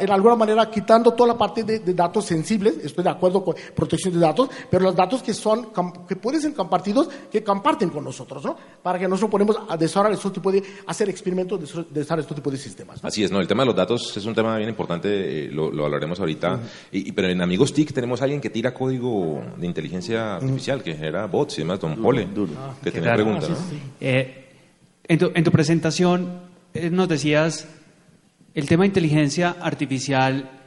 en 0.00 0.10
alguna 0.10 0.34
manera, 0.34 0.68
quitando 0.68 1.12
toda 1.12 1.28
la 1.28 1.38
parte 1.38 1.62
de, 1.62 1.78
de 1.78 1.94
datos 1.94 2.24
sensibles, 2.24 2.74
estoy 2.82 3.04
de 3.04 3.10
acuerdo 3.10 3.19
con 3.20 3.54
protección 3.74 4.14
de 4.14 4.20
datos, 4.20 4.48
pero 4.70 4.84
los 4.84 4.96
datos 4.96 5.22
que 5.22 5.34
son, 5.34 5.68
que 6.08 6.16
pueden 6.16 6.40
ser 6.40 6.54
compartidos, 6.54 7.08
que 7.30 7.44
comparten 7.44 7.90
con 7.90 8.04
nosotros, 8.04 8.44
¿no? 8.44 8.56
Para 8.82 8.98
que 8.98 9.06
nosotros 9.06 9.30
podemos 9.30 9.56
desarrollar 9.78 10.14
este 10.14 10.30
tipo 10.30 10.50
de, 10.50 10.62
hacer 10.86 11.08
experimentos 11.08 11.60
de 11.60 12.00
desarrollar 12.00 12.20
este 12.20 12.34
tipo 12.34 12.50
de 12.50 12.56
sistemas. 12.56 13.00
Así 13.02 13.22
es, 13.22 13.30
¿no? 13.30 13.40
El 13.40 13.46
tema 13.46 13.62
de 13.62 13.66
los 13.66 13.76
datos 13.76 14.16
es 14.16 14.24
un 14.24 14.34
tema 14.34 14.56
bien 14.56 14.68
importante, 14.68 15.46
eh, 15.46 15.50
lo, 15.50 15.84
hablaremos 15.84 16.18
ahorita. 16.20 16.60
y, 16.92 17.12
pero 17.12 17.28
en 17.28 17.40
Amigos 17.40 17.72
TIC 17.72 17.92
tenemos 17.92 18.20
a 18.20 18.24
alguien 18.24 18.40
que 18.40 18.50
tira 18.50 18.72
código 18.72 19.42
de 19.56 19.66
inteligencia 19.66 20.36
artificial, 20.36 20.82
que 20.82 20.94
genera 20.94 21.26
bots 21.26 21.58
y 21.58 21.62
demás, 21.62 21.80
Don 21.80 21.96
Pole, 21.96 22.28
que 22.82 22.90
tiene 22.90 23.12
preguntas, 23.12 23.50
eh, 24.00 24.48
en, 25.06 25.18
tu, 25.18 25.30
en, 25.34 25.44
tu, 25.44 25.50
presentación 25.50 26.40
eh, 26.74 26.90
nos 26.90 27.08
decías, 27.08 27.68
el 28.54 28.66
tema 28.66 28.82
de 28.82 28.88
inteligencia 28.88 29.56
artificial 29.60 30.59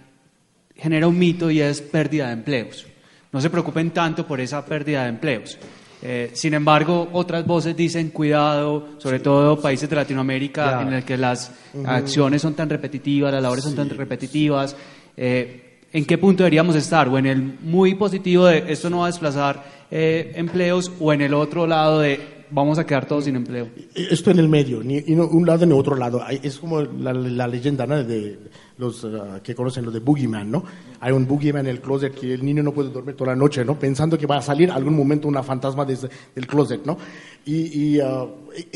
genera 0.75 1.07
un 1.07 1.17
mito 1.17 1.49
y 1.49 1.61
es 1.61 1.81
pérdida 1.81 2.27
de 2.27 2.33
empleos. 2.33 2.85
No 3.31 3.41
se 3.41 3.49
preocupen 3.49 3.91
tanto 3.91 4.27
por 4.27 4.39
esa 4.39 4.63
pérdida 4.65 5.03
de 5.03 5.09
empleos. 5.09 5.57
Eh, 6.05 6.31
sin 6.33 6.53
embargo, 6.53 7.09
otras 7.13 7.45
voces 7.45 7.75
dicen 7.77 8.09
cuidado, 8.09 8.89
sobre 8.97 9.19
todo 9.19 9.59
países 9.59 9.89
de 9.89 9.95
Latinoamérica 9.95 10.81
en 10.81 10.93
el 10.93 11.03
que 11.03 11.15
las 11.15 11.51
acciones 11.85 12.41
son 12.41 12.53
tan 12.55 12.69
repetitivas, 12.69 13.31
las 13.31 13.41
labores 13.41 13.63
son 13.63 13.75
tan 13.75 13.89
repetitivas. 13.89 14.75
Eh, 15.15 15.79
¿En 15.93 16.05
qué 16.05 16.17
punto 16.17 16.43
deberíamos 16.43 16.75
estar? 16.75 17.07
¿O 17.07 17.17
en 17.17 17.27
el 17.27 17.41
muy 17.41 17.95
positivo 17.95 18.47
de 18.47 18.65
esto 18.67 18.89
no 18.89 18.99
va 18.99 19.05
a 19.05 19.07
desplazar 19.07 19.63
eh, 19.89 20.33
empleos 20.35 20.91
o 20.99 21.13
en 21.13 21.21
el 21.21 21.33
otro 21.33 21.67
lado 21.67 21.99
de 21.99 22.42
vamos 22.53 22.77
a 22.77 22.85
quedar 22.85 23.05
todos 23.05 23.25
sin 23.25 23.35
empleo? 23.35 23.67
Esto 23.95 24.31
en 24.31 24.39
el 24.39 24.47
medio, 24.47 24.83
ni, 24.83 24.99
un 24.99 25.45
lado 25.45 25.65
ni 25.65 25.73
otro 25.73 25.95
lado. 25.95 26.21
Es 26.29 26.59
como 26.59 26.81
la, 26.81 27.13
leyenda 27.47 27.85
de 27.85 28.39
los 28.77 29.03
ah, 29.05 29.39
que 29.43 29.55
conocen 29.55 29.85
lo 29.85 29.91
de 29.91 29.99
Boogeyman, 29.99 30.49
¿no? 30.49 30.63
Hay 30.99 31.11
un 31.11 31.27
Boogeyman 31.27 31.65
en 31.65 31.71
el 31.71 31.81
closet 31.81 32.13
que 32.13 32.33
el 32.33 32.45
niño 32.45 32.63
no 32.63 32.71
puede 32.71 32.89
dormir 32.89 33.15
toda 33.15 33.31
la 33.31 33.35
noche, 33.35 33.65
¿no? 33.65 33.77
Pensando 33.77 34.17
que 34.17 34.27
va 34.27 34.37
a 34.37 34.41
salir 34.41 34.71
algún 34.71 34.95
momento 34.95 35.27
una 35.27 35.43
fantasma 35.43 35.85
desde 35.85 36.09
el 36.35 36.47
closet, 36.47 36.85
¿no? 36.85 36.97
Y, 37.45 37.99
ah, 37.99 38.25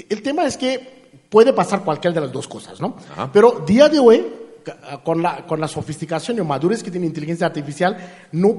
el 0.09 0.21
tema 0.21 0.45
es 0.45 0.57
que 0.57 0.97
puede 1.29 1.53
pasar 1.53 1.83
cualquiera 1.83 2.15
de 2.15 2.21
las 2.21 2.31
dos 2.31 2.47
cosas, 2.47 2.81
¿no? 2.81 2.95
Pero 3.31 3.63
día 3.65 3.89
de 3.89 3.99
hoy, 3.99 4.25
con 5.03 5.21
la, 5.21 5.45
con 5.45 5.59
la 5.59 5.67
sofisticación 5.67 6.37
y 6.37 6.41
madurez 6.41 6.83
que 6.83 6.91
tiene 6.91 7.05
inteligencia 7.05 7.47
artificial, 7.47 7.97
no, 8.33 8.57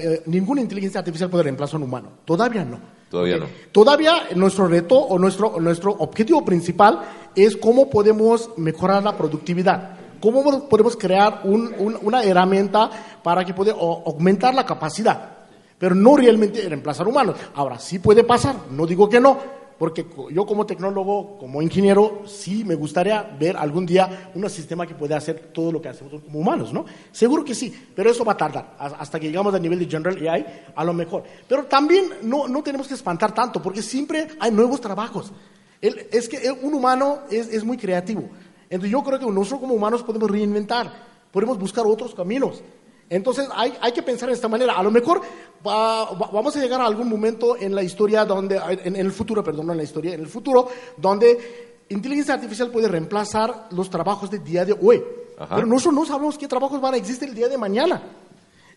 eh, 0.00 0.22
ninguna 0.26 0.60
inteligencia 0.60 1.00
artificial 1.00 1.30
puede 1.30 1.44
reemplazar 1.44 1.74
a 1.74 1.78
un 1.78 1.82
humano. 1.84 2.10
Todavía 2.24 2.64
no. 2.64 2.78
Todavía 3.14 3.36
no. 3.36 3.46
Todavía 3.70 4.12
nuestro 4.34 4.66
reto 4.66 4.96
o 4.96 5.20
nuestro, 5.20 5.60
nuestro 5.60 5.92
objetivo 5.92 6.44
principal 6.44 7.00
es 7.36 7.56
cómo 7.56 7.88
podemos 7.88 8.50
mejorar 8.56 9.04
la 9.04 9.16
productividad. 9.16 9.90
¿Cómo 10.20 10.68
podemos 10.68 10.96
crear 10.96 11.42
una 11.44 12.24
herramienta 12.24 12.90
para 13.22 13.44
que 13.44 13.54
pueda 13.54 13.72
aumentar 13.72 14.52
la 14.52 14.66
capacidad? 14.66 15.30
Pero 15.78 15.94
no 15.94 16.16
realmente 16.16 16.68
reemplazar 16.68 17.06
humanos. 17.06 17.36
Ahora, 17.54 17.78
sí 17.78 18.00
puede 18.00 18.24
pasar, 18.24 18.56
no 18.72 18.84
digo 18.84 19.08
que 19.08 19.20
no, 19.20 19.38
porque 19.78 20.06
yo 20.30 20.46
como 20.46 20.66
tecnólogo, 20.66 21.38
como 21.38 21.60
ingeniero, 21.60 22.22
sí 22.26 22.64
me 22.64 22.74
gustaría 22.74 23.22
ver 23.22 23.56
algún 23.56 23.86
día 23.86 24.30
un 24.34 24.48
sistema 24.48 24.86
que 24.86 24.94
pueda 24.94 25.16
hacer 25.16 25.50
todo 25.52 25.72
lo 25.72 25.82
que 25.82 25.88
hacemos 25.88 26.22
como 26.22 26.38
humanos, 26.38 26.72
¿no? 26.72 26.84
Seguro 27.12 27.44
que 27.44 27.54
sí, 27.54 27.74
pero 27.94 28.10
eso 28.10 28.24
va 28.24 28.32
a 28.32 28.36
tardar 28.36 28.76
hasta 28.78 29.18
que 29.18 29.28
llegamos 29.28 29.54
al 29.54 29.62
nivel 29.62 29.78
de 29.78 29.86
General 29.86 30.16
AI, 30.28 30.46
a 30.74 30.84
lo 30.84 30.92
mejor. 30.92 31.24
Pero 31.48 31.64
también 31.64 32.04
no, 32.22 32.46
no 32.48 32.62
tenemos 32.62 32.86
que 32.86 32.94
espantar 32.94 33.34
tanto, 33.34 33.60
porque 33.60 33.82
siempre 33.82 34.28
hay 34.38 34.50
nuevos 34.50 34.80
trabajos. 34.80 35.32
es 35.80 36.28
que 36.28 36.50
un 36.50 36.74
humano 36.74 37.20
es, 37.30 37.48
es 37.48 37.64
muy 37.64 37.76
creativo. 37.76 38.28
Entonces 38.64 38.90
yo 38.90 39.02
creo 39.02 39.18
que 39.18 39.26
nosotros 39.26 39.60
como 39.60 39.74
humanos 39.74 40.02
podemos 40.02 40.30
reinventar, 40.30 40.92
podemos 41.30 41.58
buscar 41.58 41.84
otros 41.86 42.14
caminos. 42.14 42.62
Entonces 43.10 43.48
hay, 43.54 43.74
hay 43.80 43.92
que 43.92 44.02
pensar 44.02 44.28
de 44.28 44.34
esta 44.34 44.48
manera. 44.48 44.74
A 44.74 44.82
lo 44.82 44.90
mejor 44.90 45.20
vamos 45.62 46.56
a 46.56 46.60
llegar 46.60 46.80
a 46.80 46.86
algún 46.86 47.08
momento 47.08 47.56
en 47.56 47.74
la 47.74 47.82
historia 47.82 48.24
donde, 48.24 48.60
en, 48.84 48.96
el 48.96 49.12
futuro, 49.12 49.42
perdón, 49.42 49.66
no 49.66 49.72
en 49.72 49.78
la 49.78 49.84
historia, 49.84 50.14
en 50.14 50.20
el 50.20 50.28
futuro, 50.28 50.68
donde 50.96 51.84
inteligencia 51.88 52.34
artificial 52.34 52.70
puede 52.70 52.88
reemplazar 52.88 53.68
los 53.70 53.88
trabajos 53.90 54.30
del 54.30 54.44
día 54.44 54.64
de 54.64 54.72
hoy. 54.72 55.02
Pero 55.36 55.66
nosotros 55.66 55.94
no 55.94 56.06
sabemos 56.06 56.38
qué 56.38 56.46
trabajos 56.46 56.80
van 56.80 56.94
a 56.94 56.96
existir 56.96 57.28
el 57.28 57.34
día 57.34 57.48
de 57.48 57.58
mañana. 57.58 58.02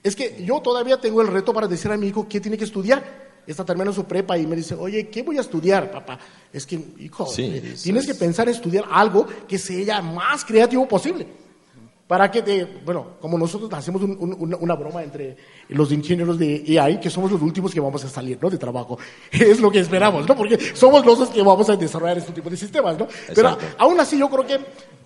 Es 0.03 0.15
que 0.15 0.43
yo 0.43 0.61
todavía 0.61 0.99
tengo 0.99 1.21
el 1.21 1.27
reto 1.27 1.53
para 1.53 1.67
decir 1.67 1.91
a 1.91 1.97
mi 1.97 2.07
hijo 2.07 2.27
qué 2.27 2.39
tiene 2.39 2.57
que 2.57 2.63
estudiar. 2.63 3.27
Está 3.45 3.63
terminando 3.63 3.93
su 3.93 4.05
prepa 4.05 4.37
y 4.37 4.45
me 4.45 4.55
dice, 4.55 4.75
oye, 4.75 5.07
¿qué 5.09 5.23
voy 5.23 5.37
a 5.37 5.41
estudiar, 5.41 5.89
papá? 5.89 6.19
Es 6.51 6.65
que, 6.65 6.75
hijo, 6.99 7.25
Sí, 7.27 7.43
eh, 7.43 7.75
tienes 7.81 8.03
es. 8.05 8.11
que 8.11 8.15
pensar 8.15 8.47
en 8.49 8.55
estudiar 8.55 8.85
algo 8.91 9.25
que 9.47 9.57
sea 9.57 10.01
más 10.01 10.43
creativo 10.43 10.85
posible. 10.87 11.27
Para 12.07 12.31
que 12.31 12.41
te, 12.41 12.63
bueno, 12.85 13.17
como 13.19 13.37
nosotros 13.37 13.69
hacemos 13.73 14.01
un- 14.01 14.17
un- 14.17 14.57
una, 14.61 14.75
broma 14.75 15.03
entre 15.03 15.35
los 15.69 15.91
ingenieros 15.91 16.39
de 16.39 16.63
AI, 16.79 16.99
que 17.01 17.09
somos 17.09 17.29
los 17.31 17.41
últimos 17.41 17.73
que 17.73 17.81
vamos 17.81 18.01
a 18.05 18.07
salir, 18.07 18.39
¿no? 18.41 18.49
De 18.49 18.57
trabajo. 18.57 18.97
Es 19.31 19.59
lo 19.59 19.69
que 19.69 19.79
esperamos, 19.79 20.25
¿no? 20.25 20.33
Porque 20.35 20.57
somos 20.73 21.05
los 21.05 21.27
que 21.29 21.41
vamos 21.41 21.69
a 21.69 21.75
desarrollar 21.75 22.17
este 22.17 22.31
tipo 22.31 22.49
de 22.49 22.55
sistemas, 22.55 22.97
¿no? 22.97 23.07
Pero 23.35 23.49
Exacto. 23.49 23.65
aún 23.77 23.99
así 23.99 24.17
yo 24.17 24.29
creo 24.29 24.47
que 24.47 24.57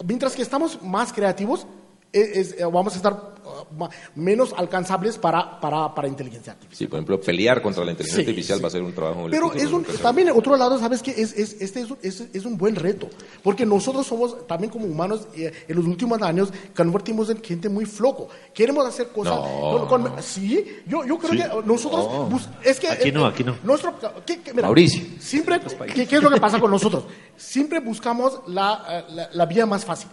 mientras 0.05 0.35
que 0.35 0.43
estamos 0.43 0.79
más 0.83 1.11
creativos, 1.11 1.65
es- 2.13 2.37
es, 2.53 2.59
eh, 2.59 2.65
vamos 2.65 2.93
a 2.93 2.97
estar 2.97 3.13
uh, 3.13 3.87
menos 4.15 4.53
alcanzables 4.57 5.17
para, 5.17 5.59
para, 5.59 5.93
para 5.95 6.07
inteligencia 6.07 6.53
artificial. 6.53 6.77
Sí, 6.77 6.87
por 6.87 6.97
ejemplo, 6.99 7.19
pelear 7.21 7.61
contra 7.61 7.83
la 7.85 7.91
inteligencia 7.91 8.23
Sí, 8.23 8.29
artificial 8.29 8.57
sí. 8.57 8.61
va 8.63 8.67
a 8.67 8.71
ser 8.71 8.81
un 8.83 8.93
trabajo 8.93 9.27
Pero 9.29 9.53
es 9.53 9.71
un, 9.71 9.83
también, 9.83 10.29
otro 10.29 10.55
lado, 10.57 10.77
¿sabes 10.79 11.01
qué? 11.01 11.11
Es, 11.11 11.33
es- 11.33 11.61
este 11.61 11.81
es 11.81 11.91
un, 11.91 11.97
es, 12.01 12.21
es 12.33 12.45
un 12.45 12.57
buen 12.57 12.75
reto, 12.75 13.09
porque 13.43 13.65
nosotros 13.65 14.05
somos, 14.07 14.45
también 14.47 14.71
como 14.71 14.85
humanos, 14.85 15.27
eh, 15.35 15.51
en 15.67 15.75
los 15.75 15.85
últimos 15.85 16.21
años, 16.21 16.49
convertimos 16.75 17.29
en 17.29 17.41
gente 17.43 17.69
muy 17.69 17.85
flojo. 17.85 18.27
Queremos 18.53 18.85
hacer 18.85 19.07
cosas... 19.09 19.35
No. 19.35 19.87
con- 19.87 20.03
con- 20.03 20.23
sí, 20.23 20.65
yo, 20.87 21.05
yo 21.05 21.17
creo 21.17 21.31
que 21.31 21.65
nosotros... 21.67 22.29
bus- 22.29 22.49
es 22.63 22.79
que, 22.79 22.89
Aquí 22.89 23.11
no, 23.11 23.25
eh, 23.25 23.31
aquí 23.31 23.43
no. 23.43 23.55
Nuestro, 23.63 23.95
¿qué- 24.25 24.41
qué- 24.41 24.53
mira, 24.53 24.63
Mauricio. 24.67 25.01
Siempre, 25.19 25.59
¿qué, 25.93 26.05
qué 26.07 26.15
es 26.17 26.23
lo 26.23 26.29
que 26.29 26.39
pasa 26.39 26.59
con 26.59 26.69
nosotros? 26.71 27.05
Siempre 27.37 27.79
buscamos 27.79 28.39
la, 28.47 28.83
eh, 28.89 29.13
la, 29.13 29.29
la 29.33 29.45
vía 29.45 29.65
más 29.65 29.85
fácil. 29.85 30.09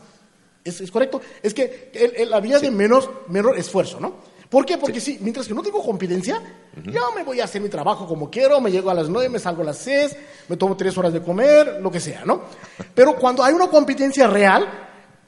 ¿Es, 0.68 0.80
es 0.80 0.90
correcto? 0.90 1.20
Es 1.42 1.52
que 1.54 1.90
el- 1.94 2.14
el- 2.16 2.30
la 2.30 2.40
vía 2.40 2.58
de 2.58 2.70
menos, 2.70 3.08
menor 3.28 3.58
esfuerzo, 3.58 3.98
¿no? 4.00 4.14
¿Por 4.48 4.64
qué? 4.64 4.78
Porque 4.78 4.98
sí. 5.00 5.18
mientras 5.20 5.46
que 5.46 5.52
no 5.52 5.62
tengo 5.62 5.82
competencia, 5.82 6.40
yo 6.86 7.12
me 7.14 7.22
voy 7.22 7.38
a 7.40 7.44
hacer 7.44 7.60
mi 7.60 7.68
trabajo 7.68 8.06
como 8.06 8.30
quiero, 8.30 8.60
me 8.62 8.70
llego 8.70 8.88
a 8.88 8.94
las 8.94 9.08
nueve, 9.10 9.28
me 9.28 9.38
salgo 9.38 9.60
a 9.60 9.66
las 9.66 9.76
seis, 9.78 10.16
me 10.48 10.56
tomo 10.56 10.74
tres 10.74 10.96
horas 10.96 11.12
de 11.12 11.20
comer, 11.20 11.80
lo 11.82 11.90
que 11.90 12.00
sea, 12.00 12.24
¿no? 12.24 12.42
Pero 12.94 13.14
cuando 13.16 13.42
hay 13.44 13.52
una 13.52 13.68
competencia 13.68 14.26
real, 14.26 14.66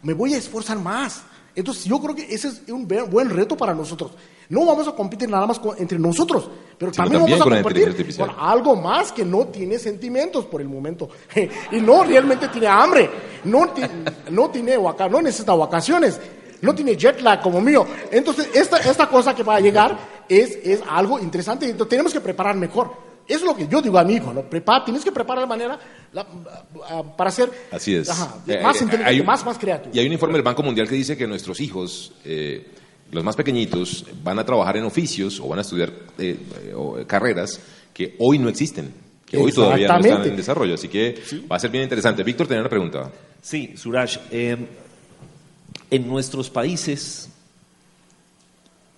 me 0.02 0.14
voy 0.14 0.32
a 0.32 0.38
esforzar 0.38 0.78
más. 0.78 1.22
Entonces 1.54 1.84
yo 1.84 2.00
creo 2.00 2.14
que 2.14 2.32
ese 2.32 2.48
es 2.48 2.62
un 2.68 2.86
buen 2.86 3.28
reto 3.30 3.56
para 3.56 3.74
nosotros. 3.74 4.12
No 4.48 4.64
vamos 4.66 4.86
a 4.88 4.92
competir 4.92 5.28
nada 5.28 5.46
más 5.46 5.58
con- 5.58 5.76
entre 5.78 5.98
nosotros, 5.98 6.48
pero 6.78 6.90
también, 6.92 7.20
también 7.20 7.38
vamos 7.38 7.46
a 7.46 7.62
competir 7.62 8.16
con 8.16 8.30
algo 8.38 8.76
más 8.76 9.12
que 9.12 9.24
no 9.24 9.46
tiene 9.46 9.78
sentimientos 9.78 10.44
por 10.46 10.60
el 10.60 10.68
momento 10.68 11.08
y 11.72 11.76
no 11.80 12.04
realmente 12.04 12.48
tiene 12.48 12.66
hambre, 12.66 13.10
no, 13.44 13.68
ti- 13.70 13.82
no 14.30 14.50
tiene 14.50 14.76
no 14.76 15.22
necesita 15.22 15.54
vacaciones, 15.54 16.20
no 16.62 16.74
tiene 16.74 16.96
jet 16.96 17.20
lag 17.20 17.40
como 17.42 17.60
mío. 17.60 17.86
Entonces, 18.10 18.48
esta, 18.54 18.78
esta 18.78 19.08
cosa 19.08 19.34
que 19.34 19.42
va 19.42 19.56
a 19.56 19.60
llegar 19.60 19.96
es, 20.28 20.58
es 20.64 20.82
algo 20.88 21.18
interesante 21.18 21.66
y 21.66 21.72
tenemos 21.72 22.12
que 22.12 22.20
preparar 22.20 22.56
mejor. 22.56 23.10
Eso 23.26 23.40
es 23.40 23.44
lo 23.44 23.54
que 23.54 23.68
yo 23.68 23.80
digo 23.80 23.96
a 23.98 24.02
mi 24.04 24.14
hijo, 24.14 24.32
¿no? 24.32 24.42
Prepara, 24.42 24.84
tienes 24.84 25.04
que 25.04 25.12
preparar 25.12 25.44
de 25.44 25.48
manera 25.48 25.78
la- 26.12 26.26
ah, 26.88 27.02
para 27.16 27.30
ser 27.30 27.50
Así 27.70 27.94
es. 27.94 28.08
ajá, 28.08 28.36
Eh, 28.46 28.60
más 28.62 28.76
eh, 28.80 28.84
inteligente, 28.84 29.04
hay- 29.20 29.22
más, 29.22 29.44
más 29.44 29.58
creativo. 29.58 29.94
Y 29.94 29.98
hay 30.00 30.06
un 30.06 30.12
informe 30.12 30.34
del 30.34 30.42
Banco 30.42 30.62
Mundial 30.62 30.88
que 30.88 30.94
dice 30.94 31.16
que 31.16 31.26
nuestros 31.26 31.60
hijos, 31.60 32.12
eh, 32.24 32.66
los 33.12 33.22
más 33.24 33.36
pequeñitos, 33.36 34.04
van 34.22 34.38
a 34.38 34.44
trabajar 34.44 34.76
en 34.76 34.84
oficios 34.84 35.40
o 35.40 35.48
van 35.48 35.58
a 35.58 35.62
estudiar 35.62 35.92
eh, 36.18 36.38
o, 36.76 36.96
carreras 37.06 37.60
que 37.94 38.14
hoy 38.18 38.38
no 38.38 38.48
existen, 38.48 38.92
que 39.26 39.36
hoy 39.36 39.52
todavía 39.52 39.88
no 39.88 39.98
están 39.98 40.24
en 40.24 40.36
desarrollo. 40.36 40.74
Así 40.74 40.88
que 40.88 41.20
va 41.50 41.56
a 41.56 41.60
ser 41.60 41.70
bien 41.70 41.84
interesante. 41.84 42.22
Víctor 42.22 42.46
tenía 42.46 42.60
una 42.60 42.70
pregunta. 42.70 43.10
Sí, 43.42 43.74
Suraj, 43.76 44.16
eh, 44.30 44.56
en 45.90 46.08
nuestros 46.08 46.50
países 46.50 47.28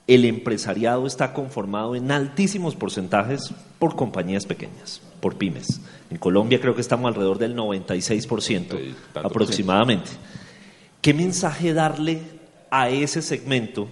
el 0.06 0.24
empresariado 0.24 1.06
está 1.06 1.32
conformado 1.32 1.94
en 1.94 2.10
altísimos 2.10 2.74
porcentajes 2.74 3.52
por 3.78 3.94
compañías 3.96 4.46
pequeñas, 4.46 5.00
por 5.20 5.36
pymes. 5.36 5.80
En 6.12 6.18
Colombia 6.18 6.60
creo 6.60 6.74
que 6.74 6.82
estamos 6.82 7.08
alrededor 7.08 7.38
del 7.38 7.56
96% 7.56 8.66
Sí, 8.68 8.94
aproximadamente. 9.14 10.10
¿Qué 11.00 11.14
mensaje 11.14 11.72
darle 11.72 12.20
a 12.70 12.90
ese 12.90 13.22
segmento? 13.22 13.88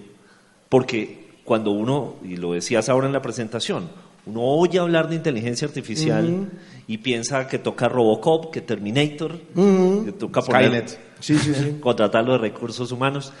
Porque 0.69 1.31
cuando 1.43 1.71
uno, 1.71 2.17
y 2.23 2.35
lo 2.35 2.53
decías 2.53 2.89
ahora 2.89 3.07
en 3.07 3.13
la 3.13 3.23
presentación, 3.23 3.89
uno 4.27 4.43
oye 4.43 4.77
hablar 4.77 5.09
de 5.09 5.15
inteligencia 5.15 5.67
artificial 5.67 6.51
y 6.85 6.99
piensa 6.99 7.47
que 7.47 7.57
toca 7.57 7.89
Robocop, 7.89 8.53
que 8.53 8.61
Terminator, 8.61 9.39
que 10.05 10.11
toca 10.11 10.43
poner-. 10.43 10.89
Sí, 11.21 11.39
sí, 11.39 11.55
sí. 11.55 11.77
contratar 11.81 12.23
los 12.23 12.39
recursos 12.39 12.91
humanos. 12.91 13.33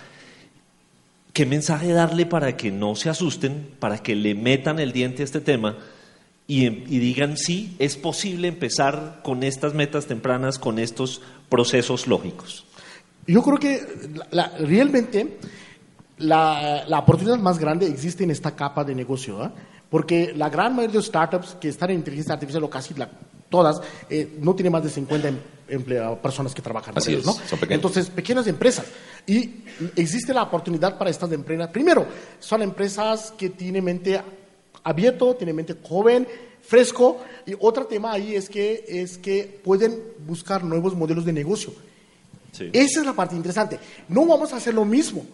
¿Qué 1.33 1.45
mensaje 1.45 1.93
darle 1.93 2.25
para 2.25 2.57
que 2.57 2.71
no 2.71 2.95
se 2.95 3.11
asusten, 3.11 3.75
para 3.79 3.99
que 3.99 4.15
le 4.15 4.33
metan 4.33 4.79
el 4.79 4.91
diente 4.91 5.21
a 5.21 5.25
este 5.25 5.39
tema 5.39 5.77
y, 6.51 6.65
y 6.65 6.99
digan, 6.99 7.37
sí, 7.37 7.75
es 7.79 7.95
posible 7.95 8.47
empezar 8.47 9.21
con 9.23 9.43
estas 9.43 9.73
metas 9.73 10.05
tempranas, 10.07 10.59
con 10.59 10.79
estos 10.79 11.21
procesos 11.49 12.07
lógicos? 12.07 12.65
Yo 13.27 13.41
creo 13.43 13.57
que 13.57 13.81
la- 14.15 14.27
la- 14.31 14.57
realmente 14.57 15.37
la, 16.17 16.83
la 16.87 16.99
oportunidad 16.99 17.37
más 17.39 17.57
grande 17.57 17.87
existe 17.87 18.23
en 18.23 18.31
esta 18.31 18.55
capa 18.55 18.83
de 18.83 18.93
negocio, 18.95 19.41
¿ah? 19.41 19.51
porque 19.89 20.33
la 20.35 20.49
gran 20.49 20.75
mayoría 20.75 20.99
de 20.99 21.05
startups 21.05 21.55
que 21.59 21.69
están 21.69 21.89
en 21.91 21.97
inteligencia 21.97 22.33
artificial, 22.33 22.63
o 22.63 22.69
casi 22.69 22.93
la- 22.93 23.09
todas, 23.49 23.81
eh, 24.09 24.37
no 24.39 24.53
tiene 24.55 24.69
más 24.69 24.83
de 24.83 24.89
50 24.89 25.27
em- 25.27 25.37
personas 26.21 26.53
que 26.53 26.61
trabajan 26.61 26.93
Así 26.97 27.11
ellos, 27.11 27.21
es, 27.21 27.25
¿no? 27.27 27.33
son 27.33 27.59
pequeñas. 27.59 27.75
Entonces, 27.77 28.09
pequeñas 28.09 28.47
empresas. 28.47 28.85
Y 29.25 29.63
existe 29.95 30.33
la 30.33 30.43
oportunidad 30.43 30.97
para 30.97 31.09
estas 31.09 31.31
empresas. 31.31 31.69
Primero, 31.69 32.05
son 32.39 32.61
empresas 32.61 33.33
que 33.37 33.49
tienen 33.49 33.83
mente 33.83 34.21
abierto, 34.83 35.35
tienen 35.35 35.55
mente 35.55 35.75
joven, 35.81 36.27
fresco. 36.61 37.19
Y 37.45 37.53
otro 37.59 37.85
tema 37.85 38.11
ahí 38.13 38.35
es 38.35 38.49
que, 38.49 38.85
es 38.87 39.17
que 39.17 39.61
pueden 39.63 39.99
buscar 40.25 40.63
nuevos 40.63 40.95
modelos 40.95 41.25
de 41.25 41.33
negocio. 41.33 41.73
Esa 42.73 42.99
es 42.99 43.05
la 43.05 43.13
parte 43.13 43.35
interesante. 43.35 43.79
No 44.09 44.25
vamos 44.25 44.53
a 44.53 44.57
hacer 44.57 44.73
lo 44.73 44.85
mismo 44.85 45.25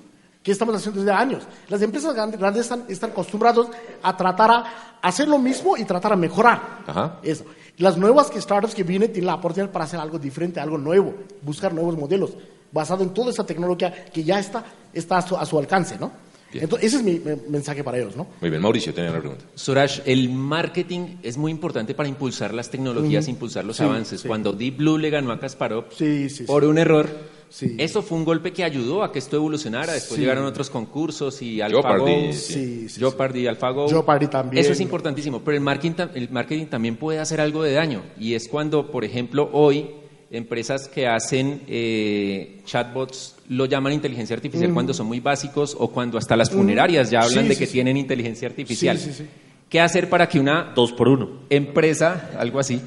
que 0.44 0.52
estamos 0.52 0.76
haciendo 0.76 1.02
desde 1.02 1.12
años. 1.12 1.44
Las 1.68 1.82
empresas 1.82 2.14
grandes, 2.14 2.40
grandes 2.40 2.62
están, 2.64 2.86
están 2.88 3.12
acostumbrados 3.12 3.68
a 4.02 4.16
tratar 4.16 4.52
a 4.52 4.66
hacer 5.02 5.28
lo 5.28 5.40
mismo 5.40 5.76
y 5.76 5.84
tratar 5.84 6.14
a 6.14 6.16
mejorar. 6.16 6.84
Ajá. 6.88 7.20
Eso. 7.24 7.44
Las 7.78 7.98
nuevas 7.98 8.30
que 8.30 8.42
startups 8.42 8.74
que 8.74 8.84
vienen 8.84 9.12
tienen 9.12 9.28
la 9.28 9.36
oportunidad 9.36 9.72
para 9.72 9.86
hacer 9.86 10.00
algo 10.00 10.18
diferente, 10.18 10.60
algo 10.60 10.78
nuevo, 10.78 11.14
buscar 11.42 11.74
nuevos 11.74 11.98
modelos, 11.98 12.32
basado 12.72 13.04
en 13.04 13.14
toda 13.14 13.32
esa 13.32 13.46
tecnología 13.46 14.06
que 14.06 14.24
ya 14.24 14.40
está, 14.40 14.64
está 14.94 15.18
a, 15.18 15.22
su, 15.22 15.38
a 15.38 15.46
su 15.46 15.60
alcance, 15.60 15.98
¿no? 16.00 16.12
Bien. 16.58 16.64
Entonces, 16.66 16.88
ese 16.94 16.98
es 16.98 17.04
mi, 17.04 17.22
mensaje 17.50 17.84
para 17.84 17.98
ellos, 17.98 18.16
¿no? 18.16 18.28
Muy 18.42 18.50
bien, 18.50 18.62
Mauricio 18.62 18.94
tenía 18.94 19.12
una 19.12 19.20
pregunta. 19.20 19.46
Suraj, 19.56 20.00
el 20.06 20.30
marketing 20.30 21.18
es 21.24 21.38
muy 21.38 21.52
importante 21.52 21.94
para 21.94 22.10
impulsar 22.10 22.54
las 22.54 22.70
tecnologías, 22.70 23.28
impulsar 23.28 23.64
los 23.66 23.78
Sí, 23.78 23.84
avances. 23.84 24.22
sí. 24.22 24.28
Cuando 24.28 24.54
Deep 24.54 24.78
Blue 24.78 24.98
le 24.98 25.10
ganó 25.10 25.32
a 25.32 25.40
Kasparov 25.40 25.86
Sí, 25.96 26.30
sí, 26.30 26.44
por 26.44 26.64
sí. 26.64 26.70
un 26.70 26.78
error, 26.78 27.08
Sí. 27.50 27.76
eso 27.78 28.02
fue 28.02 28.18
un 28.18 28.26
golpe 28.26 28.52
que 28.52 28.64
ayudó 28.64 29.04
a 29.04 29.12
que 29.12 29.20
esto 29.20 29.38
evolucionara. 29.38 29.94
Después 29.94 30.16
Sí. 30.16 30.22
llegaron 30.22 30.46
otros 30.46 30.70
concursos 30.70 31.42
y 31.42 31.62
AlphaGo, 31.62 32.06
Jeopardy, 32.06 32.34
sí. 32.34 32.54
Sí, 32.54 32.90
sí, 32.90 33.00
Jeopardy, 33.00 33.48
AlphaGo. 33.48 33.88
Jeopardy 33.88 34.28
también. 34.28 34.62
Eso 34.64 34.74
es 34.74 34.82
importantísimo, 34.82 35.42
pero 35.44 35.56
el 35.56 35.64
marketing, 35.64 36.08
el 36.16 36.30
marketing 36.30 36.66
también 36.66 36.98
puede 36.98 37.20
hacer 37.20 37.40
algo 37.40 37.64
de 37.64 37.72
daño 37.74 38.02
y 38.20 38.34
es 38.34 38.48
cuando, 38.48 38.92
por 38.92 39.06
ejemplo, 39.06 39.50
hoy 39.54 39.92
empresas 40.30 40.88
que 40.88 41.08
hacen 41.08 41.62
eh, 41.68 42.60
chatbots 42.66 43.36
lo 43.50 43.66
llaman 43.66 43.94
inteligencia 43.94 44.36
artificial 44.36 44.74
cuando 44.74 44.94
son 44.94 45.08
muy 45.08 45.20
básicos 45.20 45.76
o 45.80 45.90
cuando 45.90 46.18
hasta 46.18 46.36
las 46.36 46.50
funerarias 46.52 47.10
ya 47.10 47.22
hablan 47.22 47.44
Sí, 47.46 47.50
de 47.50 47.56
sí, 47.56 47.60
que 47.60 47.66
sí. 47.66 47.72
tienen 47.74 47.96
inteligencia 47.98 48.48
artificial. 48.48 48.98
Sí, 48.98 49.12
sí, 49.12 49.24
sí. 49.24 49.26
¿Qué 49.70 49.80
hacer 49.80 50.10
para 50.10 50.28
que 50.28 50.40
una 50.40 50.72
Dos 50.76 50.94
por 50.94 51.08
uno. 51.08 51.42
empresa, 51.50 52.32
algo 52.38 52.60
así, 52.60 52.82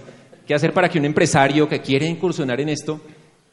qué 0.47 0.55
hacer 0.55 0.73
para 0.73 0.89
que 0.89 0.99
un 0.99 1.05
empresario 1.05 1.69
que 1.69 1.81
quiere 1.81 2.07
incursionar 2.07 2.61
en 2.61 2.71
esto 2.71 3.01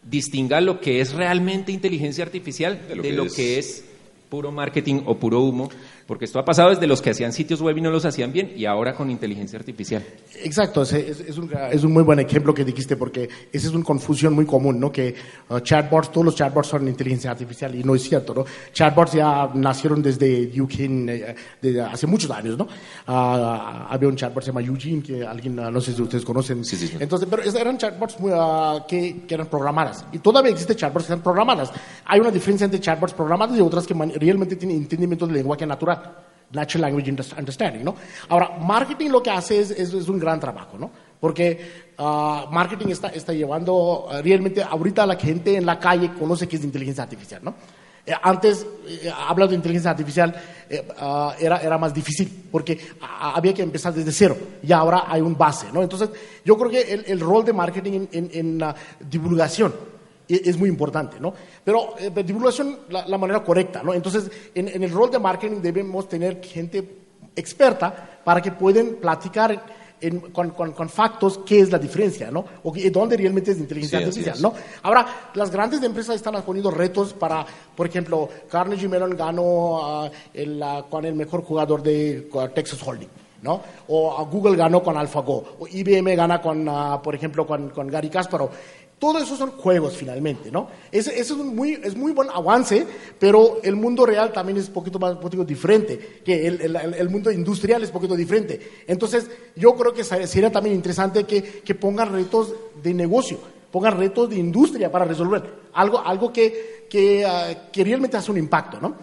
distinga 0.03 0.61
lo 0.61 0.79
que 0.79 1.01
es 1.01 1.13
realmente 1.13 1.71
inteligencia 1.71 2.23
artificial 2.23 2.79
de 2.87 2.95
lo, 3.11 3.27
que, 3.27 3.59
es... 3.59 3.83
puro 4.29 4.51
marketing 4.51 5.01
o 5.05 5.15
puro 5.17 5.41
humo? 5.41 5.69
Porque 6.07 6.23
esto 6.23 6.39
ha 6.39 6.45
pasado 6.45 6.69
desde 6.69 6.87
los 6.87 7.01
que 7.01 7.09
hacían 7.09 7.33
sitios 7.33 7.61
web 7.61 7.77
y 7.77 7.81
no 7.81 7.91
los 7.91 8.05
hacían 8.05 8.31
bien 8.31 8.53
y 8.55 8.65
ahora 8.65 8.95
con 8.95 9.11
inteligencia 9.11 9.59
artificial. 9.59 10.03
Exacto, 10.41 10.83
es, 10.83 10.93
es 10.93 11.37
un, 11.37 11.51
es 11.69 11.83
un 11.83 11.91
muy 11.91 12.03
buen 12.03 12.19
ejemplo 12.19 12.53
que 12.53 12.63
dijiste 12.63 12.95
porque 12.95 13.27
esa 13.51 13.67
es 13.67 13.73
una 13.73 13.83
confusión 13.83 14.33
muy 14.33 14.45
común, 14.45 14.79
¿no? 14.79 14.89
Que 14.89 15.13
uh, 15.49 15.59
chatbots, 15.59 16.11
todos 16.11 16.25
los 16.25 16.35
chatbots 16.35 16.69
son 16.69 16.87
inteligencia 16.87 17.31
artificial 17.31 17.75
y 17.75 17.83
no 17.83 17.93
es 17.93 18.03
cierto, 18.03 18.33
¿no? 18.33 18.45
Chatbots 18.71 19.13
ya 19.13 19.49
nacieron 19.53 20.01
desde 20.01 20.49
Eugene, 20.55 21.13
eh, 21.13 21.35
desde 21.61 21.81
hace 21.81 22.07
muchos 22.07 22.31
años, 22.31 22.57
¿no? 22.57 22.67
Ah, 23.05 23.87
había 23.89 24.07
un 24.07 24.15
chatbot 24.15 24.39
que 24.39 24.45
se 24.45 24.51
llama 24.51 24.61
Eugene, 24.61 25.03
que 25.03 25.25
alguien, 25.25 25.59
ah, 25.59 25.69
no 25.69 25.81
sé 25.81 25.93
si 25.93 26.01
ustedes 26.01 26.23
conocen. 26.23 26.63
Sí, 26.63 26.77
sí, 26.77 26.87
sí. 26.87 26.97
Entonces, 26.99 27.27
pero 27.29 27.43
eran 27.43 27.77
chatbots 27.77 28.17
muy, 28.21 28.31
ah, 28.33 28.85
que, 28.87 29.25
que 29.27 29.33
eran 29.33 29.47
programadas 29.47 30.05
y 30.13 30.19
todavía 30.19 30.51
existen 30.51 30.77
chatbots 30.77 31.05
que 31.05 31.13
están 31.13 31.23
programadas. 31.23 31.69
Hay 32.05 32.21
una 32.21 32.31
diferencia 32.31 32.63
entre 32.63 32.79
chatbots 32.79 33.13
programadas 33.13 33.57
y 33.57 33.61
otras 33.61 33.85
que 33.85 33.93
realmente 33.93 34.55
tienen 34.55 34.77
entendimiento 34.77 35.25
del 35.25 35.35
lenguaje 35.35 35.65
natural. 35.65 35.96
Natural 36.51 36.81
Language 36.83 37.11
Underst- 37.11 37.37
Understanding, 37.37 37.83
¿no? 37.83 37.95
Ahora, 38.29 38.51
marketing 38.59 39.09
lo 39.09 39.21
que 39.21 39.29
hace 39.31 39.59
es, 39.59 39.71
un 40.07 40.17
gran 40.19 40.39
trabajo, 40.39 40.77
¿no? 40.77 40.89
Porque 41.19 41.91
ah, 41.97 42.45
marketing 42.51 42.87
está, 42.89 43.09
está 43.09 43.33
llevando, 43.33 44.07
ah, 44.09 44.21
realmente 44.21 44.63
ahorita 44.63 45.05
la 45.05 45.15
gente 45.15 45.55
en 45.57 45.65
la 45.65 45.79
calle 45.79 46.11
conoce 46.13 46.47
que 46.47 46.55
es 46.57 46.63
inteligencia 46.63 47.03
artificial, 47.03 47.41
¿no? 47.43 47.55
Eh, 48.05 48.13
antes, 48.21 48.65
eh, 48.87 49.11
hablando 49.27 49.49
de 49.49 49.55
inteligencia 49.57 49.91
artificial, 49.91 50.33
eh, 50.69 50.87
ah, 50.99 51.35
era, 51.37 51.57
era 51.57 51.77
más 51.77 51.93
difícil 51.93 52.45
porque 52.49 52.79
había 53.01 53.53
que 53.53 53.63
empezar 53.63 53.93
desde 53.93 54.13
cero 54.13 54.37
y 54.63 54.71
ahora 54.71 55.03
hay 55.07 55.19
un 55.19 55.37
base, 55.37 55.67
¿no? 55.73 55.81
Entonces, 55.83 56.09
yo 56.45 56.57
creo 56.57 56.69
que 56.71 56.93
el, 57.07 57.19
rol 57.19 57.43
de 57.43 57.51
marketing 57.51 58.07
en, 58.13 58.29
en- 58.33 58.63
divulgación 59.09 59.73
es 60.27 60.57
muy 60.57 60.69
importante, 60.69 61.19
¿no? 61.19 61.33
Pero 61.63 61.95
eh, 61.99 62.11
divulgación 62.23 62.79
la, 62.89 63.07
la 63.07 63.17
manera 63.17 63.43
correcta, 63.43 63.81
¿no? 63.83 63.93
Entonces, 63.93 64.29
en, 64.53 64.67
en 64.67 64.83
el 64.83 64.91
rol 64.91 65.09
de 65.11 65.19
marketing 65.19 65.61
debemos 65.61 66.07
tener 66.09 66.43
gente 66.43 66.83
experta 67.35 68.19
para 68.23 68.41
que 68.41 68.51
puedan 68.51 68.95
platicar 69.01 69.63
en- 70.01 70.19
con, 70.31 70.51
con- 70.51 70.73
con 70.73 70.89
factos 70.89 71.39
qué 71.45 71.59
es 71.59 71.71
la 71.71 71.79
diferencia, 71.79 72.29
¿no? 72.29 72.45
O 72.63 72.73
dónde 72.91 73.17
realmente 73.17 73.51
es 73.51 73.57
inteligencia 73.57 73.99
Sí, 73.99 74.05
artificial. 74.05 74.41
¿no? 74.41 74.53
Ahora, 74.83 75.05
las 75.33 75.49
grandes 75.49 75.81
empresas 75.81 76.15
están 76.15 76.39
poniendo 76.43 76.69
retos 76.71 77.13
para, 77.13 77.45
por 77.75 77.87
ejemplo, 77.87 78.29
Carnegie 78.49 78.87
Mellon 78.87 79.15
ganó 79.17 80.09
el, 80.33 80.63
con 80.89 81.05
el 81.05 81.15
mejor 81.15 81.43
jugador 81.43 81.81
de 81.81 82.29
Texas 82.53 82.79
Holding, 82.85 83.09
¿no? 83.41 83.61
O 83.87 84.25
Google 84.25 84.55
ganó 84.55 84.83
con 84.83 84.97
AlphaGo, 84.97 85.55
o 85.59 85.67
IBM 85.67 86.15
gana 86.15 86.41
con, 86.41 86.67
ah, 86.69 87.01
por 87.01 87.15
ejemplo, 87.15 87.47
con, 87.47 87.69
con 87.69 87.87
Gary 87.87 88.09
Kasparov. 88.09 88.49
Todo 88.99 89.19
eso 89.19 89.35
son 89.37 89.51
juegos 89.51 89.95
finalmente, 89.95 90.49
¿no? 90.51 90.69
Ese, 90.91 91.11
ese 91.11 91.21
es 91.21 91.31
un 91.39 91.55
muy, 91.55 91.73
es 91.83 91.95
muy 91.95 92.13
buen 92.13 92.29
avance, 92.31 92.85
pero 93.19 93.59
el 93.61 93.75
mundo 93.75 94.07
real 94.07 94.33
también 94.33 94.57
es 94.57 94.69
un 94.69 94.73
poquito 94.73 94.97
más 94.97 95.13
un 95.13 95.19
poquito 95.19 95.45
diferente, 95.45 96.21
que 96.25 96.47
el, 96.47 96.61
el- 96.61 96.93
el 96.95 97.09
mundo 97.09 97.29
industrial 97.31 97.83
es 97.83 97.89
un 97.89 97.93
poquito 97.93 98.15
diferente. 98.15 98.59
Entonces, 98.87 99.29
yo 99.55 99.75
creo 99.75 99.93
que 99.93 100.03
sería 100.03 100.51
también 100.51 100.75
interesante 100.75 101.25
que, 101.25 101.43
que 101.43 101.75
pongan 101.75 102.11
retos 102.11 102.55
de 102.81 102.91
negocio, 102.95 103.37
pongan 103.71 103.99
retos 103.99 104.31
de 104.31 104.37
industria 104.37 104.91
para 104.91 105.05
resolver 105.05 105.43
algo, 105.73 105.99
algo 105.99 106.33
que, 106.33 106.87
que, 106.89 107.23
ah, 107.23 107.69
que 107.71 107.83
realmente 107.83 108.17
hace 108.17 108.31
un 108.31 108.39
impacto, 108.39 108.81
¿no? 108.81 108.95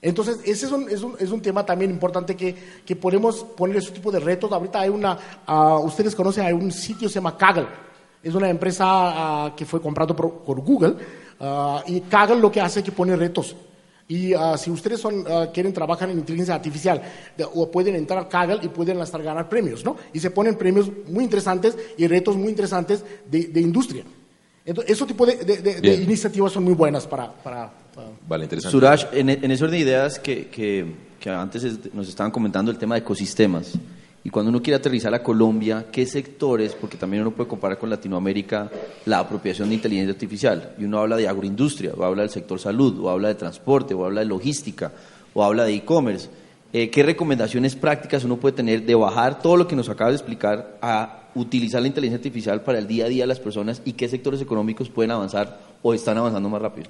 Entonces, 0.00 0.38
ese 0.46 0.64
es 0.66 0.72
un, 0.72 0.88
es 0.88 1.02
un, 1.02 1.14
es 1.20 1.30
un 1.30 1.42
tema 1.42 1.64
también 1.66 1.90
importante 1.90 2.34
que, 2.34 2.56
que 2.86 2.96
podemos 2.96 3.44
poner 3.44 3.76
ese 3.76 3.90
tipo 3.90 4.10
de 4.10 4.18
retos. 4.18 4.50
Ahorita 4.50 4.80
hay 4.80 4.88
una, 4.88 5.18
ah, 5.46 5.78
ustedes 5.78 6.14
conocen, 6.14 6.46
hay 6.46 6.54
un 6.54 6.72
sitio 6.72 7.06
que 7.06 7.12
se 7.12 7.16
llama 7.16 7.36
Kaggle. 7.36 7.66
Es 8.22 8.34
una 8.34 8.48
empresa 8.48 8.84
ah, 8.86 9.54
que 9.56 9.64
fue 9.64 9.80
comprado 9.80 10.14
por, 10.14 10.30
por 10.44 10.60
Google. 10.60 10.94
ah, 11.40 11.82
y 11.86 12.00
Kaggle 12.02 12.40
lo 12.40 12.50
que 12.52 12.60
hace 12.60 12.80
es 12.80 12.84
que 12.84 12.92
pone 12.92 13.16
retos. 13.16 13.56
Y 14.08 14.34
ah, 14.34 14.56
si 14.58 14.70
ustedes 14.70 15.00
son, 15.00 15.24
quieren 15.54 15.72
trabajar 15.72 16.10
en 16.10 16.18
inteligencia 16.18 16.54
artificial, 16.54 17.00
de- 17.36 17.44
o 17.44 17.70
pueden 17.70 17.94
entrar 17.94 18.18
a 18.20 18.28
Kaggle 18.28 18.58
y 18.62 18.68
pueden 18.68 19.00
hasta 19.00 19.18
ganar 19.18 19.48
premios, 19.48 19.84
¿no? 19.84 19.96
Y 20.12 20.20
se 20.20 20.30
ponen 20.30 20.56
premios 20.56 20.90
muy 21.08 21.24
interesantes 21.24 21.76
y 21.96 22.06
retos 22.06 22.36
muy 22.36 22.48
interesantes 22.50 23.04
de, 23.30 23.44
de 23.46 23.60
industria. 23.60 24.04
Entonces, 24.64 24.92
ese 24.96 25.06
tipo 25.06 25.24
de, 25.26 25.36
de- 25.36 25.56
de- 25.56 25.74
de 25.74 25.80
Bien. 25.80 26.02
iniciativas 26.02 26.52
son 26.52 26.64
muy 26.64 26.74
buenas 26.74 27.06
para... 27.06 27.32
para- 27.32 27.72
para- 27.94 28.08
Vale, 28.28 28.44
interesante. 28.44 28.70
Suraj, 28.72 29.04
en, 29.12 29.30
en 29.30 29.50
ese 29.50 29.64
orden 29.64 29.78
de 29.78 29.84
ideas 29.84 30.18
que, 30.18 30.48
que, 30.48 30.86
que 31.18 31.30
antes 31.30 31.64
es- 31.64 31.94
nos 31.94 32.08
estaban 32.08 32.30
comentando 32.30 32.70
el 32.70 32.78
tema 32.78 32.94
de 32.96 33.00
ecosistemas, 33.00 33.72
y 34.24 34.30
cuando 34.30 34.50
uno 34.50 34.62
quiere 34.62 34.76
aterrizar 34.76 35.12
a 35.14 35.22
Colombia, 35.22 35.86
¿qué 35.90 36.06
sectores? 36.06 36.74
Porque 36.74 36.96
también 36.96 37.22
uno 37.22 37.32
puede 37.32 37.48
comparar 37.48 37.78
con 37.78 37.90
Latinoamérica 37.90 38.70
la 39.06 39.18
apropiación 39.18 39.68
de 39.68 39.74
inteligencia 39.74 40.12
artificial, 40.12 40.74
y 40.78 40.84
uno 40.84 41.00
habla 41.00 41.16
de 41.16 41.26
agroindustria, 41.26 41.92
o 41.96 42.04
habla 42.04 42.22
del 42.22 42.30
sector 42.30 42.60
salud, 42.60 43.00
o 43.00 43.10
habla 43.10 43.28
de 43.28 43.34
transporte, 43.34 43.94
o 43.94 44.04
habla 44.04 44.20
de 44.20 44.26
logística, 44.26 44.92
o 45.34 45.42
habla 45.42 45.64
de 45.64 45.74
e-commerce. 45.74 46.28
Eh, 46.72 46.88
¿Qué 46.88 47.02
recomendaciones 47.02 47.74
prácticas 47.74 48.24
uno 48.24 48.36
puede 48.36 48.54
tener 48.54 48.86
de 48.86 48.94
bajar 48.94 49.42
todo 49.42 49.56
lo 49.56 49.66
que 49.66 49.74
nos 49.74 49.88
acaba 49.88 50.10
de 50.10 50.16
explicar 50.16 50.78
a 50.80 51.18
utilizar 51.34 51.82
la 51.82 51.88
inteligencia 51.88 52.18
artificial 52.18 52.62
para 52.62 52.78
el 52.78 52.86
día 52.86 53.06
a 53.06 53.08
día 53.08 53.24
de 53.24 53.28
las 53.28 53.40
personas 53.40 53.82
y 53.84 53.94
qué 53.94 54.08
sectores 54.08 54.40
económicos 54.40 54.88
pueden 54.88 55.10
avanzar 55.10 55.58
o 55.82 55.94
están 55.94 56.16
avanzando 56.16 56.48
más 56.48 56.62
rápido? 56.62 56.88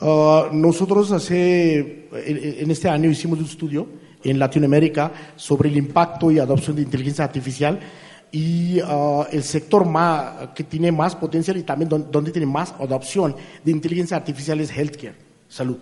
Ah, 0.00 0.48
nosotros 0.52 1.10
hace, 1.10 2.08
en, 2.12 2.62
en 2.62 2.70
este 2.70 2.88
año 2.88 3.10
hicimos 3.10 3.40
un 3.40 3.46
estudio 3.46 3.86
en 4.24 4.38
Latinoamérica 4.38 5.12
sobre 5.36 5.68
el 5.68 5.76
impacto 5.76 6.30
y 6.30 6.38
adopción 6.38 6.76
de 6.76 6.82
inteligencia 6.82 7.24
artificial 7.24 7.78
y 8.30 8.80
ah, 8.84 9.26
el 9.32 9.42
sector 9.42 9.86
más, 9.86 10.48
que 10.54 10.64
tiene 10.64 10.92
más 10.92 11.16
potencial 11.16 11.56
y 11.56 11.62
también 11.62 11.88
don- 11.88 12.10
donde 12.10 12.30
tiene 12.30 12.46
más 12.46 12.74
adopción 12.78 13.34
de 13.64 13.70
inteligencia 13.70 14.16
artificial 14.16 14.60
es 14.60 14.70
healthcare, 14.70 15.14
salud. 15.48 15.78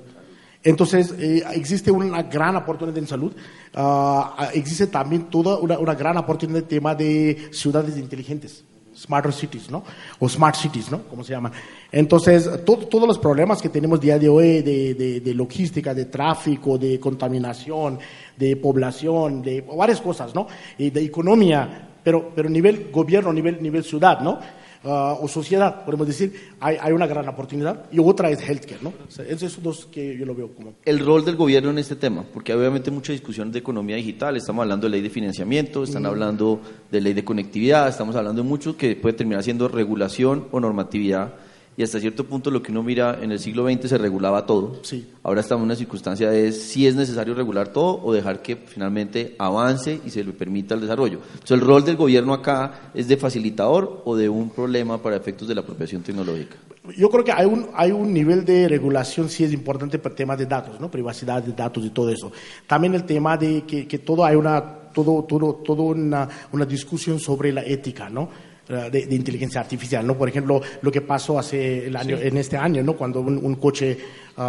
Entonces, 0.62 1.14
eh, 1.18 1.44
existe 1.54 1.90
una 1.90 2.22
gran 2.24 2.56
oportunidad 2.56 2.98
en 2.98 3.06
salud, 3.06 3.32
ah, 3.74 4.50
existe 4.52 4.86
también 4.88 5.24
toda 5.30 5.58
una, 5.58 5.78
una 5.78 5.94
gran 5.94 6.16
oportunidad 6.16 6.58
en 6.58 6.64
el 6.64 6.68
tema 6.68 6.94
de 6.94 7.48
ciudades 7.52 7.96
inteligentes. 7.96 8.64
Smarter 8.96 9.32
Cities, 9.32 9.70
¿no? 9.70 9.84
O 10.18 10.28
Smart 10.28 10.56
Cities, 10.56 10.90
¿no? 10.90 11.02
Como 11.02 11.22
se 11.22 11.32
llaman. 11.32 11.52
Entonces, 11.92 12.48
to- 12.64 12.78
todos 12.88 13.06
los 13.06 13.18
problemas 13.18 13.60
que 13.60 13.68
tenemos 13.68 14.00
día 14.00 14.18
de 14.18 14.28
hoy 14.28 14.62
de, 14.62 14.94
de- 14.94 15.20
de 15.20 15.34
logística, 15.34 15.92
de 15.94 16.06
tráfico, 16.06 16.78
de 16.78 16.98
contaminación, 16.98 17.98
de 18.36 18.56
población, 18.56 19.42
de 19.42 19.60
varias 19.60 20.00
cosas, 20.00 20.34
¿no? 20.34 20.46
Y 20.78 20.90
de 20.90 21.02
economía, 21.02 21.88
pero, 22.02 22.32
pero 22.34 22.48
nivel 22.48 22.90
gobierno, 22.90 23.32
nivel, 23.32 23.62
nivel 23.62 23.84
ciudad, 23.84 24.20
¿no? 24.20 24.38
Ah, 24.84 25.16
o 25.20 25.28
sociedad, 25.28 25.84
podemos 25.84 26.06
decir, 26.06 26.32
hay, 26.60 26.76
hay 26.80 26.92
una 26.92 27.06
gran 27.06 27.28
oportunidad. 27.28 27.86
Y 27.90 27.98
otra 27.98 28.30
es 28.30 28.40
healthcare, 28.40 28.82
¿no? 28.82 28.90
O 28.90 29.10
sea, 29.10 29.24
esos 29.24 29.62
dos 29.62 29.86
que 29.86 30.16
yo 30.16 30.24
lo 30.26 30.34
veo 30.34 30.48
como... 30.54 30.74
el 30.84 30.98
rol 31.00 31.24
del 31.24 31.36
gobierno 31.36 31.70
en 31.70 31.78
este 31.78 31.96
tema, 31.96 32.24
porque 32.32 32.52
hay 32.52 32.58
obviamente 32.58 32.90
mucha 32.90 33.12
discusión 33.12 33.50
de 33.50 33.58
economía 33.58 33.96
digital, 33.96 34.36
estamos 34.36 34.62
hablando 34.62 34.86
de 34.86 34.90
ley 34.90 35.02
de 35.02 35.10
financiamiento, 35.10 35.84
están 35.84 36.06
hablando 36.06 36.60
de 36.90 37.00
ley 37.00 37.12
de 37.12 37.24
conectividad, 37.24 37.88
estamos 37.88 38.14
hablando 38.16 38.42
de 38.42 38.48
mucho 38.48 38.76
que 38.76 38.96
puede 38.96 39.14
terminar 39.14 39.42
siendo 39.42 39.68
regulación 39.68 40.46
o 40.50 40.60
normatividad, 40.60 41.34
y 41.76 41.82
hasta 41.82 42.00
cierto 42.00 42.24
punto 42.24 42.50
lo 42.50 42.62
que 42.62 42.72
uno 42.72 42.82
mira 42.82 43.18
en 43.20 43.32
el 43.32 43.38
siglo 43.38 43.70
XX 43.70 43.88
se 43.88 43.98
regulaba 43.98 44.46
todo. 44.46 44.80
Sí. 44.82 45.06
Ahora 45.22 45.40
estamos 45.40 45.62
en 45.62 45.66
una 45.66 45.76
circunstancia 45.76 46.30
de 46.30 46.52
si 46.52 46.86
es 46.86 46.94
necesario 46.94 47.34
regular 47.34 47.68
todo 47.68 48.00
o 48.02 48.12
dejar 48.12 48.40
que 48.40 48.56
finalmente 48.56 49.36
avance 49.38 50.00
y 50.04 50.10
se 50.10 50.24
le 50.24 50.32
permita 50.32 50.74
el 50.74 50.80
desarrollo. 50.80 51.20
Entonces, 51.34 51.50
el 51.50 51.60
rol 51.60 51.84
del 51.84 51.96
gobierno 51.96 52.32
acá 52.32 52.90
es 52.94 53.08
de 53.08 53.16
facilitador 53.16 54.02
o 54.04 54.16
de 54.16 54.28
un 54.28 54.50
problema 54.50 55.02
para 55.02 55.16
efectos 55.16 55.48
de 55.48 55.54
la 55.54 55.60
apropiación 55.60 56.02
tecnológica. 56.02 56.56
Yo 56.96 57.10
creo 57.10 57.24
que 57.24 57.32
hay 57.32 57.46
un, 57.46 57.68
hay 57.74 57.90
un 57.90 58.12
nivel 58.12 58.44
de 58.44 58.68
regulación, 58.68 59.28
sí 59.28 59.44
es 59.44 59.52
importante 59.52 59.98
para 59.98 60.14
temas 60.14 60.38
de 60.38 60.46
datos, 60.46 60.80
¿no? 60.80 60.90
Privacidad 60.90 61.42
de 61.42 61.52
datos 61.52 61.84
y 61.84 61.90
todo 61.90 62.10
eso. 62.10 62.32
También 62.66 62.94
el 62.94 63.04
tema 63.04 63.36
de 63.36 63.64
que, 63.64 63.86
que 63.88 63.98
todo 63.98 64.24
hay 64.24 64.36
una, 64.36 64.62
todo, 64.94 65.24
todo, 65.24 65.54
todo 65.56 65.82
una, 65.82 66.28
una 66.52 66.64
discusión 66.64 67.18
sobre 67.18 67.52
la 67.52 67.62
ética, 67.62 68.08
¿no? 68.08 68.30
Eh, 68.68 68.88
De, 68.90 69.06
de 69.06 69.14
inteligencia 69.14 69.60
artificial, 69.60 70.04
¿no? 70.04 70.18
Por 70.18 70.28
ejemplo, 70.28 70.60
lo 70.82 70.90
que 70.90 71.00
pasó 71.00 71.38
hace 71.38 71.86
el 71.86 71.94
año, 71.94 72.16
en 72.18 72.36
este 72.36 72.56
año, 72.56 72.82
¿no? 72.82 72.96
Cuando 72.96 73.20
un, 73.20 73.38
un 73.38 73.54
coche 73.56 73.96
de- 74.36 74.42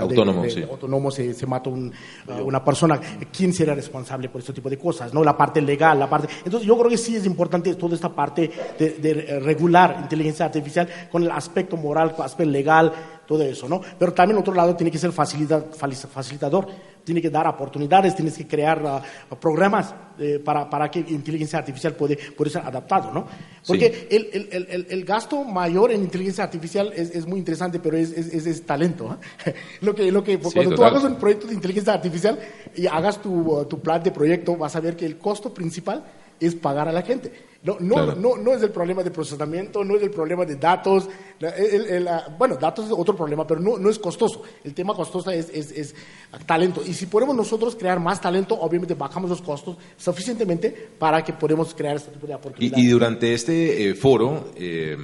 Autónomo, 0.00 0.42
de- 0.42 0.50
sí. 0.50 0.62
autónomo 0.62 1.10
se, 1.10 1.34
se 1.34 1.46
mata 1.46 1.68
un- 1.70 1.92
ah, 2.28 2.40
una 2.42 2.64
persona, 2.64 2.98
¿quién 3.30 3.52
será 3.52 3.74
responsable 3.74 4.28
por 4.30 4.40
este 4.40 4.52
tipo 4.54 4.70
de 4.70 4.78
cosas? 4.78 5.12
¿no? 5.12 5.22
La 5.22 5.36
parte 5.36 5.60
legal, 5.60 5.98
la 5.98 6.08
parte... 6.08 6.28
Entonces 6.44 6.66
yo 6.66 6.76
creo 6.78 6.90
que 6.90 6.96
sí 6.98 7.16
es 7.16 7.26
importante 7.26 7.74
toda 7.74 7.94
esta 7.94 8.08
parte 8.08 8.50
de, 8.78 8.90
de, 8.92 9.40
regular 9.40 9.98
inteligencia 10.02 10.46
artificial 10.46 10.88
con 11.12 11.22
el 11.22 11.30
aspecto 11.30 11.76
moral, 11.76 12.12
con 12.12 12.20
el 12.20 12.26
aspecto 12.26 12.50
legal, 12.50 12.92
todo 13.26 13.42
eso, 13.42 13.68
¿no? 13.68 13.80
Pero 13.98 14.14
también, 14.14 14.38
otro 14.38 14.54
lado, 14.54 14.74
tiene 14.74 14.90
que 14.90 14.98
ser 14.98 15.12
facilita- 15.12 15.66
facilitador, 15.70 16.66
tiene 17.08 17.22
que 17.22 17.30
dar 17.30 17.46
oportunidades, 17.46 18.14
tienes 18.14 18.36
que 18.36 18.46
crear 18.46 18.82
ah, 18.86 19.02
programas 19.40 19.94
eh, 20.18 20.38
para, 20.44 20.68
para 20.68 20.90
que 20.90 20.98
inteligencia 21.00 21.58
artificial 21.58 21.94
puede, 21.94 22.16
puede 22.36 22.50
ser 22.50 22.62
adaptado, 22.62 23.10
¿no? 23.12 23.26
Porque 23.66 24.06
el, 24.10 24.28
el, 24.32 24.48
el, 24.52 24.66
el- 24.70 24.86
el 24.90 25.04
gasto 25.04 25.42
mayor 25.44 25.90
en 25.92 26.02
inteligencia 26.02 26.44
artificial 26.44 26.92
es, 26.94 27.10
es 27.10 27.26
muy 27.26 27.38
interesante, 27.38 27.78
pero 27.78 27.96
es, 27.96 28.10
es, 28.12 28.46
es- 28.46 28.62
talento. 28.66 29.18
¿eh? 29.46 29.54
lo 29.80 29.94
que, 29.94 30.12
lo 30.12 30.22
que, 30.22 30.36
Sí, 30.36 30.50
cuando 30.54 30.74
tú 30.76 30.84
hagas 30.84 31.04
un 31.04 31.16
proyecto 31.16 31.46
de 31.46 31.54
inteligencia 31.54 31.94
artificial 31.94 32.38
y 32.76 32.86
hagas 32.86 33.20
tu, 33.22 33.32
uh, 33.32 33.64
tu 33.64 33.80
plan 33.80 34.02
de 34.02 34.10
proyecto, 34.12 34.56
vas 34.56 34.76
a 34.76 34.80
ver 34.80 34.96
que 34.96 35.06
el 35.06 35.16
costo 35.18 35.52
principal 35.54 36.04
es 36.38 36.54
pagar 36.54 36.88
a 36.88 36.92
la 36.92 37.02
gente. 37.02 37.32
No, 37.60 37.76
no, 37.80 37.94
Claro. 37.96 38.14
no, 38.14 38.36
no 38.36 38.52
es 38.54 38.62
el 38.62 38.70
problema 38.70 39.02
de 39.02 39.10
procesamiento, 39.10 39.82
no 39.82 39.96
es 39.96 40.02
el 40.02 40.10
problema 40.10 40.44
de 40.44 40.54
datos. 40.56 41.08
la- 41.40 41.50
el- 41.50 41.86
el- 41.86 42.04
la- 42.04 42.34
bueno, 42.38 42.56
datos 42.56 42.86
es 42.86 42.92
otro 42.92 43.14
problema, 43.16 43.46
pero 43.46 43.60
no, 43.60 43.78
no 43.78 43.90
es 43.90 43.98
costoso. 43.98 44.42
El 44.64 44.74
tema 44.74 44.94
costoso 44.94 45.30
es, 45.30 45.48
es, 45.50 45.70
es 45.72 45.94
talento. 46.46 46.82
Y 46.86 46.94
si 46.94 47.06
podemos 47.06 47.34
nosotros 47.36 47.76
crear 47.76 47.98
más 48.00 48.20
talento, 48.20 48.54
obviamente 48.60 48.94
bajamos 48.94 49.30
los 49.30 49.42
costos 49.42 49.76
suficientemente 49.96 50.70
para 50.98 51.22
que 51.22 51.32
podamos 51.32 51.74
crear 51.74 51.96
este 51.96 52.10
tipo 52.12 52.26
de 52.26 52.32
Y, 52.32 52.36
oportunidades. 52.36 52.84
y 52.84 52.88
durante 52.88 53.34
este 53.34 53.88
eh, 53.90 53.94
foro 53.94 54.50
eh, 54.56 54.96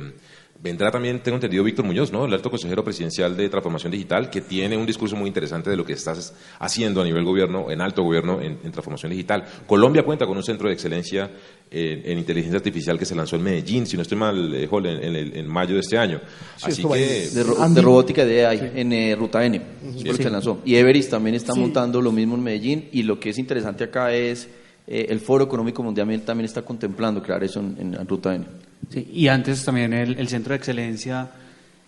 vendrá 0.61 0.91
también, 0.91 1.23
tengo 1.23 1.37
entendido, 1.37 1.63
Víctor 1.63 1.85
Muñoz, 1.85 2.11
¿no? 2.11 2.25
el 2.25 2.33
alto 2.33 2.51
consejero 2.51 2.83
presidencial 2.83 3.37
de 3.37 3.49
Transformación 3.51 3.93
Digital, 3.93 4.31
que 4.31 4.41
tiene 4.41 4.77
un 4.79 4.87
discurso 4.87 5.15
muy 5.15 5.29
interesante 5.29 5.69
de 5.71 5.77
lo 5.77 5.85
que 5.85 5.93
estás 5.93 6.35
haciendo 6.59 7.03
a 7.03 7.05
nivel 7.05 7.23
gobierno, 7.25 7.71
en 7.71 7.81
alto 7.83 8.03
gobierno, 8.03 8.41
en, 8.41 8.59
en 8.65 8.73
transformación 8.73 9.11
digital. 9.13 9.45
Colombia 9.67 10.05
cuenta 10.05 10.27
con 10.27 10.37
un 10.39 10.43
centro 10.43 10.69
de 10.69 10.75
excelencia 10.75 11.31
en, 11.75 12.03
en 12.13 12.19
inteligencia 12.19 12.57
artificial 12.59 12.99
que 12.99 13.05
se 13.05 13.15
lanzó 13.15 13.37
en 13.37 13.43
Medellín, 13.43 13.87
si 13.87 13.97
no 13.97 14.03
estoy 14.03 14.17
mal, 14.17 14.55
eh, 14.55 14.67
Jol, 14.67 14.87
en, 14.87 15.03
en 15.03 15.17
el- 15.17 15.37
en 15.37 15.47
mayo 15.49 15.75
de 15.75 15.81
este 15.81 15.99
año. 15.99 16.21
Sí, 16.57 16.67
Así 16.71 16.83
que... 16.85 17.29
de, 17.35 17.43
ro- 17.43 17.57
Andy- 17.61 17.75
de 17.75 17.83
robótica 17.83 18.25
de 18.25 18.47
AI 18.47 18.73
en 18.77 18.93
eh, 18.93 19.17
Ruta 19.17 19.45
N, 19.45 19.61
que 20.03 20.15
se 20.15 20.31
lanzó. 20.31 20.61
Y 20.65 20.77
Everest 20.77 21.11
también 21.11 21.35
está 21.35 21.53
Sí. 21.53 21.61
montando 21.61 22.01
lo 22.01 22.13
mismo 22.13 22.35
en 22.37 22.43
Medellín 22.45 22.89
y 22.93 23.03
lo 23.03 23.19
que 23.19 23.31
es 23.31 23.39
interesante 23.39 23.85
acá 23.85 24.13
es 24.15 24.49
eh, 24.87 25.07
el 25.09 25.19
Foro 25.21 25.45
Económico 25.45 25.83
Mundial 25.83 26.21
también 26.23 26.45
está 26.45 26.63
contemplando 26.63 27.23
crear 27.23 27.43
eso 27.43 27.61
en, 27.61 27.95
en 27.95 28.07
Ruta 28.07 28.35
N. 28.35 28.45
Sí, 28.91 29.09
y 29.13 29.29
antes 29.29 29.65
también 29.65 29.93
el, 29.95 30.19
el 30.19 30.29
Centro 30.29 30.53
de 30.53 30.59
Excelencia 30.59 31.31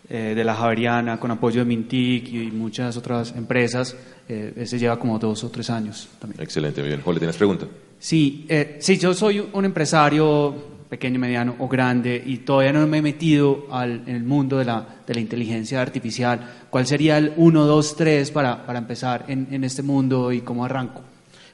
eh, 0.08 0.34
de 0.36 0.44
la 0.44 0.54
Javeriana, 0.54 1.18
con 1.18 1.32
apoyo 1.32 1.60
de 1.60 1.64
Mintic 1.64 2.32
y 2.32 2.50
muchas 2.52 2.96
otras 2.96 3.34
empresas. 3.36 3.96
Eh, 4.28 4.52
ese 4.56 4.78
lleva 4.78 4.98
como 4.98 5.18
dos 5.18 5.42
o 5.42 5.50
tres 5.50 5.68
años 5.70 6.08
también. 6.20 6.40
Excelente, 6.42 6.80
muy 6.80 6.88
bien. 6.88 7.02
Jorge, 7.02 7.18
¿tienes 7.18 7.36
pregunta? 7.36 7.66
Sí, 7.98 8.46
eh, 8.48 8.76
sí, 8.80 8.98
yo 8.98 9.14
soy 9.14 9.44
un 9.52 9.64
empresario 9.64 10.54
pequeño, 10.88 11.18
mediano 11.18 11.56
o 11.58 11.66
grande 11.66 12.22
y 12.24 12.38
todavía 12.38 12.72
no 12.72 12.86
me 12.86 12.98
he 12.98 13.02
metido 13.02 13.66
al, 13.70 14.04
en 14.06 14.14
el 14.14 14.22
mundo 14.22 14.58
de 14.58 14.64
la, 14.64 14.86
de 15.06 15.14
la 15.14 15.20
inteligencia 15.20 15.82
artificial. 15.82 16.66
¿Cuál 16.70 16.86
sería 16.86 17.18
el 17.18 17.32
1, 17.36 17.64
2, 17.64 17.96
3 17.96 18.30
para, 18.30 18.64
para 18.64 18.78
empezar 18.78 19.24
en, 19.28 19.48
en 19.50 19.64
este 19.64 19.82
mundo 19.82 20.30
y 20.30 20.42
cómo 20.42 20.64
arranco? 20.64 21.02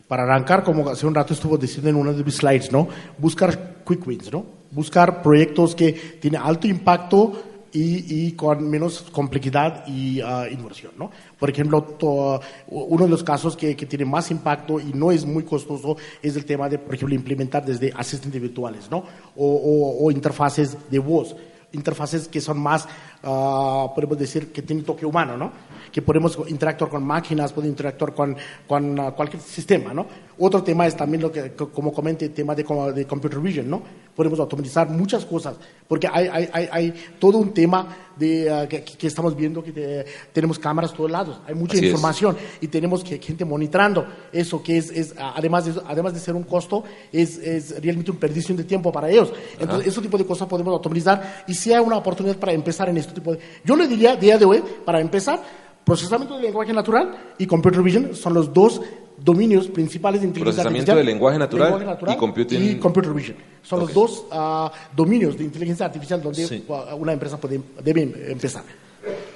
Para 0.07 0.25
arrancar, 0.25 0.63
como 0.63 0.91
hace 0.91 1.07
un 1.07 1.15
rato 1.15 1.33
estuvo 1.33 1.57
diciendo 1.57 1.89
en 1.89 1.97
uno 1.97 2.13
de 2.13 2.23
mis 2.23 2.35
slides, 2.35 2.71
¿no? 2.71 2.87
Buscar 3.17 3.77
quick 3.87 4.07
wins, 4.07 4.31
¿no? 4.31 4.45
Buscar 4.71 5.23
proyectos 5.23 5.75
que 5.75 5.93
tienen 6.21 6.43
alto 6.43 6.67
impacto 6.67 7.52
y, 7.73 8.33
con 8.33 8.69
menos 8.69 9.03
complejidad 9.13 9.87
y 9.87 10.21
uh, 10.21 10.47
inversión, 10.51 10.93
¿no? 10.99 11.11
Por 11.39 11.49
ejemplo, 11.51 11.83
to, 11.83 12.41
uno 12.69 13.05
de 13.05 13.11
los 13.11 13.25
casos 13.25 13.57
que, 13.57 13.75
que, 13.75 13.87
tiene 13.87 14.05
más 14.05 14.31
impacto 14.31 14.79
y 14.79 14.93
no 14.93 15.11
es 15.11 15.25
muy 15.25 15.45
costoso 15.45 15.97
es 16.23 16.37
el 16.37 16.45
tema 16.45 16.69
de, 16.69 16.79
por 16.79 16.95
ejemplo, 16.95 17.15
implementar 17.15 17.65
desde 17.65 17.93
asistentes 17.97 18.41
virtuales, 18.41 18.91
¿no? 18.91 19.05
O 19.37 20.11
interfaces 20.11 20.77
de 20.91 20.99
voz, 20.99 21.35
interfaces 21.73 22.29
que 22.29 22.41
son 22.41 22.61
más, 22.61 22.87
uh, 23.23 23.95
podemos 23.95 24.19
decir, 24.19 24.53
que 24.53 24.63
tienen 24.63 24.85
toque 24.85 25.07
humano, 25.07 25.37
¿no? 25.37 25.53
Que 25.93 26.01
podemos 26.01 26.39
interactuar 26.49 26.91
con 26.91 27.05
máquinas, 27.05 27.53
podemos 27.53 27.73
interactuar 27.73 28.15
con, 28.15 28.37
con 28.67 28.99
uh, 28.99 29.13
cualquier 29.13 29.43
sistema, 29.43 29.93
¿no? 29.93 30.07
Otro 30.39 30.63
tema 30.63 30.87
es 30.87 30.97
también 30.97 31.23
lo 31.23 31.31
que, 31.31 31.53
como 31.53 31.93
comenté, 31.93 32.25
el 32.25 32.33
tema 32.33 32.55
de, 32.55 32.65
de 32.95 33.07
computer 33.07 33.39
vision, 33.39 33.69
¿no? 33.69 33.83
Podemos 34.17 34.41
automatizar 34.41 34.89
muchas 34.89 35.25
cosas, 35.27 35.57
porque 35.87 36.09
hay, 36.11 36.27
hay, 36.33 36.49
hay, 36.53 36.69
hay 36.73 36.95
todo 37.19 37.39
un 37.39 37.53
tema 37.53 37.97
de, 38.17 38.51
uh, 38.51 38.69
que, 38.69 38.83
que, 38.83 39.07
estamos 39.07 39.37
viendo 39.37 39.63
que 39.63 39.73
te, 39.73 40.07
tenemos 40.33 40.59
cámaras 40.59 40.93
a 40.93 40.95
todos 40.95 41.11
lados, 41.11 41.41
hay 41.47 41.55
mucha 41.55 41.75
Así 41.75 41.87
información 41.87 42.37
es. 42.37 42.63
y 42.63 42.69
tenemos 42.69 43.05
que, 43.05 43.19
gente 43.19 43.45
monitorando 43.45 44.07
eso, 44.33 44.63
que 44.63 44.79
es, 44.79 44.91
es 44.91 45.15
además, 45.19 45.67
de, 45.67 45.81
además 45.87 46.15
de 46.15 46.21
ser 46.21 46.35
un 46.35 46.45
costo, 46.45 46.85
es, 47.13 47.37
es 47.37 47.83
realmente 47.83 48.11
un 48.11 48.17
perdición 48.17 48.57
de 48.57 48.65
tiempo 48.65 48.91
para 48.91 49.11
ellos. 49.11 49.33
Entonces, 49.59 49.89
ese 49.89 50.01
tipo 50.01 50.17
de 50.17 50.25
cosas 50.25 50.49
podemos 50.49 50.73
automatizar 50.73 51.45
y 51.47 51.55
si 51.55 51.73
hay 51.73 51.81
una 51.81 51.97
oportunidad 51.97 52.37
para 52.37 52.53
empezar 52.53 52.89
en 52.89 52.97
este 52.97 53.13
tipo 53.13 53.33
de... 53.33 53.39
Yo 53.65 53.77
le 53.77 53.87
diría, 53.87 54.17
día 54.17 54.39
de 54.39 54.45
hoy, 54.45 54.63
para 54.85 55.01
empezar, 55.01 55.43
procesamiento 55.85 56.37
de 56.37 56.43
lenguaje 56.43 56.73
natural 56.73 57.35
y 57.39 57.47
computer 57.47 57.83
vision 57.83 58.15
son 58.15 58.35
los 58.35 58.53
dos 58.53 58.81
dominios 59.19 59.69
principales 59.69 60.21
de 60.21 60.29
inteligencia 60.29 60.63
procesamiento 60.63 60.93
artificial. 60.93 61.07
de 61.07 61.13
lenguaje 61.13 61.39
natural, 61.39 61.69
lenguaje 61.69 61.87
natural 61.87 62.15
y, 62.15 62.19
computing... 62.19 62.63
y, 62.63 62.75
computer 62.77 63.13
vision. 63.13 63.37
Son 63.63 63.81
okay. 63.81 63.95
los 63.95 64.11
dos 64.11 64.27
uh, 64.33 64.71
dominios 64.97 65.37
de 65.37 65.45
inteligencia 65.45 65.87
artificial 65.87 66.23
donde 66.23 66.47
sí. 66.47 66.65
una 66.99 67.13
empresa 67.13 67.39
puede, 67.39 67.61
debe 67.83 68.03
empezar. 68.31 68.65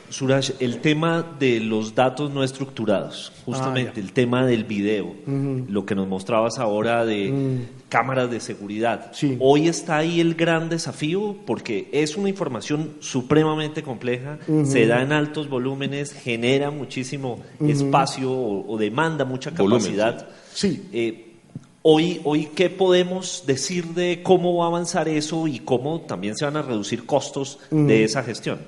Suraj, 0.08 0.50
el 0.60 0.80
tema 0.80 1.24
de 1.38 1.60
los 1.60 1.94
datos 1.94 2.30
no 2.30 2.42
estructurados, 2.44 3.32
justamente 3.44 3.92
ah, 3.96 4.00
el 4.00 4.12
tema 4.12 4.46
del 4.46 4.64
video, 4.64 5.06
uh 5.06 5.14
-huh. 5.26 5.68
lo 5.68 5.84
que 5.84 5.94
nos 5.94 6.06
mostrabas 6.08 6.58
ahora 6.58 7.04
de 7.04 7.32
uh 7.32 7.76
cámaras 7.88 8.30
de 8.30 8.40
seguridad. 8.40 9.12
Sí. 9.12 9.36
Hoy 9.40 9.68
está 9.68 9.98
ahí 9.98 10.20
el 10.20 10.34
gran 10.34 10.68
desafío 10.68 11.36
porque 11.46 11.88
es 11.92 12.16
una 12.16 12.28
información 12.28 12.94
supremamente 13.00 13.82
compleja, 13.82 14.38
se 14.64 14.86
da 14.86 15.02
en 15.02 15.12
altos 15.12 15.48
volúmenes, 15.48 16.12
genera 16.12 16.70
muchísimo 16.70 17.38
espacio 17.60 18.32
o, 18.32 18.72
o 18.72 18.76
demanda 18.76 19.24
mucha 19.24 19.50
Volumen, 19.50 19.78
capacidad. 19.78 20.28
Sí. 20.52 20.88
Eh, 20.92 21.22
Hoy, 21.88 22.20
hoy, 22.24 22.46
¿qué 22.46 22.68
podemos 22.68 23.44
decir 23.46 23.84
de 23.94 24.20
cómo 24.24 24.56
va 24.56 24.64
a 24.64 24.66
avanzar 24.66 25.08
eso 25.08 25.46
y 25.46 25.60
cómo 25.60 26.00
también 26.00 26.36
se 26.36 26.44
van 26.44 26.56
a 26.56 26.62
reducir 26.62 27.06
costos 27.06 27.60
de 27.70 28.02
esa 28.02 28.24
gestión? 28.24 28.58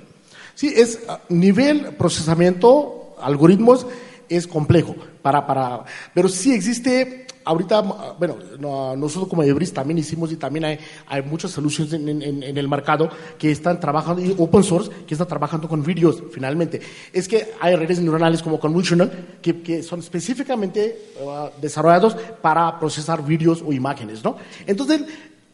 Sí, 0.55 0.73
es 0.75 0.99
ah, 1.07 1.19
nivel 1.29 1.95
procesamiento, 1.97 3.15
algoritmos, 3.21 3.85
es 4.27 4.47
complejo. 4.47 4.95
Para, 5.21 5.45
para, 5.45 5.83
pero 6.13 6.29
sí 6.29 6.53
existe, 6.53 7.25
ahorita, 7.43 7.79
ah, 7.79 8.15
bueno, 8.17 8.37
no- 8.59 8.95
nosotros 8.95 9.27
como 9.29 9.43
Ebris 9.43 9.73
también 9.73 9.97
hicimos 9.97 10.31
y 10.31 10.37
también 10.37 10.65
hay, 10.65 10.79
hay 11.07 11.21
muchas 11.23 11.51
soluciones 11.51 11.93
en, 11.93 12.21
en- 12.21 12.57
el 12.57 12.67
mercado 12.69 13.09
que 13.37 13.51
están 13.51 13.79
trabajando, 13.79 14.21
y 14.23 14.33
open 14.37 14.63
source, 14.63 14.89
que 15.07 15.13
están 15.15 15.27
trabajando 15.27 15.67
con 15.67 15.83
vídeos, 15.83 16.23
finalmente. 16.31 16.79
Es 17.11 17.27
que 17.27 17.51
hay 17.59 17.75
redes 17.75 17.99
neuronales 17.99 18.41
como 18.41 18.59
Convolutional 18.59 19.37
que, 19.41 19.61
que 19.61 19.83
son 19.83 19.99
específicamente 19.99 20.97
ah, 21.27 21.49
desarrollados 21.61 22.15
para 22.41 22.79
procesar 22.79 23.25
vídeos 23.25 23.61
o 23.65 23.73
imágenes, 23.73 24.23
¿no? 24.23 24.37
Entonces, 24.67 25.01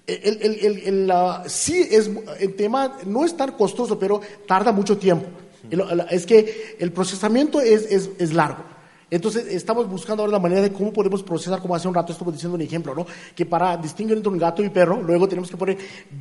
el, 0.08 0.42
el, 0.42 0.78
el, 0.86 1.12
ah, 1.12 1.44
sí 1.48 1.88
es 1.90 2.10
el 2.40 2.56
tema 2.56 2.98
no 3.06 3.26
es 3.26 3.36
tan 3.36 3.54
costoso, 3.54 3.98
pero 3.98 4.22
tarda 4.48 4.72
mucho 4.72 4.98
tiempo. 4.98 5.28
Es 6.12 6.26
que 6.26 6.78
el 6.80 6.92
procesamiento 6.92 7.60
es, 7.60 7.92
es, 7.92 8.12
es 8.20 8.34
largo. 8.34 8.64
Entonces, 9.10 9.48
estamos 9.48 9.88
buscando 9.88 10.24
ahora 10.24 10.34
la 10.34 10.40
manera 10.40 10.62
de 10.62 10.72
cómo 10.72 10.92
podemos 10.92 11.24
procesar, 11.24 11.62
como 11.62 11.76
hace 11.76 11.88
un 11.88 11.94
rato 11.94 12.12
estuve 12.12 12.32
diciendo 12.32 12.56
un 12.56 12.62
ejemplo, 12.62 12.94
¿no? 12.94 13.06
Que 13.36 13.46
para 13.46 13.78
distinguir 13.78 14.18
entre 14.18 14.32
un 14.32 14.38
gato 14.38 14.64
y 14.64 14.70
perro, 14.70 15.02
luego 15.02 15.28
tenemos 15.28 15.50
que 15.50 15.58
poner 15.58 15.78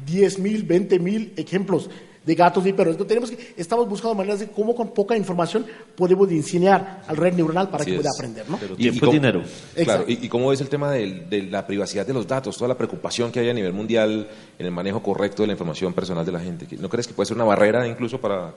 10 0.07 0.39
mil, 0.39 0.63
20 0.63 0.99
mil 0.99 1.33
ejemplos 1.37 1.91
de 2.25 2.35
gatos 2.35 2.67
y 2.67 2.73
perros. 2.73 2.93
Entonces, 2.95 3.09
tenemos 3.09 3.31
que, 3.31 3.55
estamos 3.61 3.89
buscando 3.89 4.15
maneras 4.15 4.41
de 4.41 4.49
cómo 4.49 4.75
con 4.75 4.95
poca 4.95 5.17
información 5.17 5.67
podemos 5.95 6.31
enseñar 6.31 7.03
al 7.07 7.17
red 7.17 7.35
neuronal 7.35 7.69
para 7.69 7.83
Así 7.83 7.91
que 7.91 7.97
pueda 7.99 8.09
es. 8.11 8.17
aprender, 8.19 8.49
¿no? 8.49 8.57
Pero 8.59 8.75
Y- 8.75 8.77
tiempo 8.79 8.97
y 8.97 9.01
cómo- 9.01 9.13
y 9.13 9.15
dinero. 9.17 9.43
Claro, 9.85 10.05
y, 10.09 10.25
y 10.25 10.29
cómo 10.29 10.53
es 10.53 10.61
el 10.61 10.69
tema 10.69 10.91
de 10.93 11.49
la 11.51 11.67
privacidad 11.67 12.07
de 12.07 12.15
los 12.15 12.27
datos, 12.27 12.57
toda 12.57 12.69
la 12.69 12.77
preocupación 12.79 13.31
que 13.31 13.41
hay 13.41 13.51
a 13.51 13.55
nivel 13.55 13.73
mundial 13.73 14.29
en 14.59 14.67
el 14.67 14.73
manejo 14.73 15.03
correcto 15.03 15.43
de 15.43 15.49
la 15.49 15.53
información 15.53 15.93
personal 15.93 16.25
de 16.25 16.33
la 16.33 16.41
gente. 16.41 16.67
¿No 16.79 16.89
crees 16.89 17.07
que 17.07 17.13
puede 17.15 17.27
ser 17.27 17.37
una 17.37 17.45
barrera 17.45 17.87
incluso 17.87 18.21
para, 18.21 18.55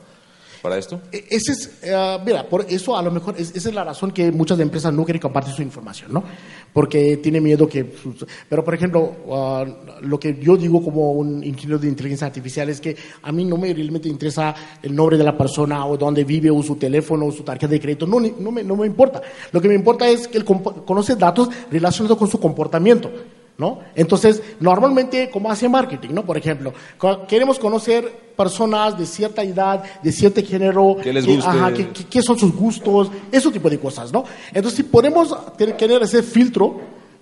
para 0.61 0.77
esto? 0.77 1.01
E- 1.11 1.25
Ese 1.29 1.51
es, 1.51 1.71
eh, 1.83 2.17
mira, 2.25 2.47
por 2.47 2.65
eso 2.69 2.97
a 2.97 3.01
lo 3.01 3.11
mejor 3.11 3.35
es- 3.37 3.55
esa 3.55 3.69
es 3.69 3.75
la 3.75 3.83
razón 3.83 4.11
que 4.11 4.31
muchas 4.31 4.59
empresas 4.59 4.93
no 4.93 5.03
quieren 5.05 5.21
compartir 5.21 5.53
su 5.53 5.61
información, 5.61 6.13
¿no? 6.13 6.23
Porque 6.73 7.17
tiene 7.17 7.41
miedo 7.41 7.67
que, 7.67 7.85
pero 8.49 8.63
por 8.63 8.73
ejemplo, 8.75 9.15
ah, 9.31 9.65
lo 10.01 10.19
que 10.19 10.37
yo 10.41 10.57
digo 10.57 10.83
como 10.83 11.11
un 11.13 11.43
ingeniero 11.43 11.79
de 11.79 11.87
inteligencia 11.87 12.27
artificial 12.27 12.69
es 12.69 12.79
que 12.81 12.95
a 13.23 13.31
mí 13.31 13.43
no 13.45 13.57
me 13.57 13.73
realmente 13.73 14.09
interesa 14.09 14.53
el 14.83 14.95
nombre 14.95 15.17
de 15.17 15.23
la 15.23 15.37
persona 15.37 15.85
o 15.85 15.97
dónde 15.97 16.23
vive 16.23 16.49
o 16.51 16.61
su 16.61 16.75
teléfono 16.75 17.25
o 17.27 17.31
su 17.31 17.43
tarjeta 17.43 17.67
de 17.71 17.79
crédito, 17.79 18.05
no, 18.05 18.19
no, 18.19 18.51
me, 18.51 18.63
no 18.63 18.75
me 18.75 18.85
importa. 18.85 19.21
Lo 19.51 19.61
que 19.61 19.67
me 19.67 19.75
importa 19.75 20.07
es 20.07 20.27
que 20.27 20.37
él 20.37 20.45
conoce 20.45 21.15
datos 21.15 21.49
relacionados 21.71 22.17
con 22.17 22.27
su 22.27 22.39
comportamiento. 22.39 23.09
¿No? 23.57 23.79
Entonces, 23.95 24.43
normalmente, 24.59 25.31
como 25.31 25.49
hace 25.49 25.67
marketing, 25.67 26.09
¿no? 26.11 26.23
Por 26.23 26.37
ejemplo, 26.37 26.71
queremos 27.27 27.57
conocer 27.57 28.27
personas 28.37 28.95
de 28.95 29.05
cierta 29.07 29.41
edad, 29.43 29.83
de 30.03 30.11
cierto 30.11 30.41
género, 30.45 30.95
Que 31.01 31.11
les 31.11 31.25
que- 31.25 31.39
ajá, 31.39 31.73
que- 31.73 31.89
que- 31.89 32.05
qué 32.05 32.21
son 32.21 32.37
sus 32.37 32.53
gustos, 32.55 33.09
ese 33.31 33.49
tipo 33.49 33.67
de 33.67 33.79
cosas, 33.79 34.13
¿no? 34.13 34.23
Entonces, 34.53 34.73
si 34.77 34.83
podemos 34.83 35.35
tener, 35.57 36.03
ese 36.03 36.21
filtro, 36.21 36.79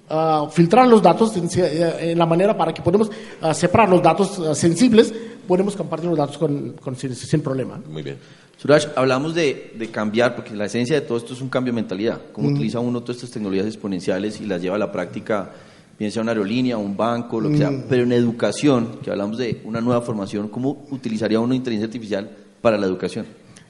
ah, 0.10 0.50
filtrar 0.52 0.88
los 0.90 1.02
datos 1.02 1.38
en, 1.38 1.48
eh, 1.56 2.12
en 2.12 2.18
la 2.20 2.26
manera 2.26 2.58
para 2.58 2.74
que 2.74 2.82
podamos 2.82 3.10
ah, 3.42 3.54
separar 3.54 3.88
los 3.88 4.04
datos 4.04 4.38
ah, 4.40 4.54
sensibles, 4.54 5.14
podemos 5.48 5.74
compartir 5.78 6.10
los 6.10 6.18
datos 6.18 6.38
con, 6.38 6.74
con- 6.82 6.98
sin, 6.98 7.16
sin 7.16 7.40
problema. 7.42 7.80
Muy 7.90 8.04
bien. 8.04 8.18
Suraj, 8.58 8.88
hablamos 8.98 9.34
de, 9.36 9.72
de 9.78 9.88
cambiar, 9.90 10.36
porque 10.36 10.54
la 10.54 10.66
esencia 10.66 11.00
de 11.00 11.06
todo 11.08 11.18
esto 11.18 11.34
es 11.34 11.40
un 11.42 11.48
cambio 11.48 11.72
de 11.72 11.76
mentalidad. 11.78 12.20
Cómo 12.34 12.50
utiliza 12.50 12.80
uno 12.82 13.00
todas 13.00 13.18
estas 13.18 13.32
tecnologías 13.32 13.68
exponenciales 13.68 14.42
y 14.42 14.46
las 14.46 14.62
lleva 14.62 14.76
a 14.76 14.80
la 14.80 14.92
práctica, 14.92 15.52
bien 15.98 16.12
sea 16.12 16.22
una 16.22 16.32
aerolínea, 16.32 16.78
un 16.78 16.96
banco, 16.96 17.40
lo 17.40 17.50
que 17.50 17.58
sea. 17.58 17.72
Pero 17.90 18.04
en 18.04 18.12
educación, 18.12 19.00
que 19.04 19.12
hablamos 19.12 19.38
de 19.38 19.62
una 19.64 19.82
nueva 19.82 20.02
formación, 20.02 20.50
¿cómo 20.50 20.86
utilizaría 20.92 21.40
uno 21.40 21.54
inteligencia 21.54 21.88
artificial 21.88 22.30
para 22.62 22.78
la 22.78 22.86
educación? 22.86 23.26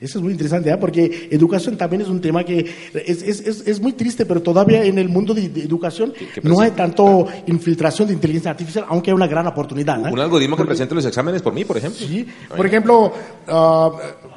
Eso 0.06 0.20
es 0.20 0.24
muy 0.24 0.34
interesante, 0.34 0.70
¿eh? 0.70 0.78
porque 0.78 1.30
educación 1.32 1.76
también 1.78 2.04
es 2.04 2.08
un 2.10 2.22
tema 2.22 2.44
que 2.44 2.60
es, 2.94 3.24
es, 3.24 3.40
es, 3.40 3.68
es 3.68 3.82
muy 3.82 3.94
triste, 3.94 4.24
pero 4.24 4.40
todavía 4.40 4.84
en 4.84 5.00
el 5.00 5.10
mundo 5.10 5.34
de, 5.34 5.50
de 5.50 5.64
educación 5.64 6.14
no 6.44 6.60
hay 6.60 6.72
tanto 6.72 7.28
infiltración 7.48 8.08
de 8.08 8.14
inteligencia 8.14 8.52
artificial, 8.52 8.86
aunque 8.88 9.10
hay 9.10 9.16
una 9.16 9.26
gran 9.26 9.48
oportunidad. 9.48 10.06
¿eh? 10.06 10.12
Un 10.14 10.20
algoritmo 10.20 10.56
que 10.56 10.64
presente 10.64 10.94
los 10.94 11.06
exámenes 11.06 11.42
por 11.42 11.54
mí, 11.54 11.66
por 11.66 11.78
ejemplo. 11.78 12.06
Sí, 12.06 12.28
por 12.56 12.68
ejemplo, 12.68 13.12
ah, 13.48 13.92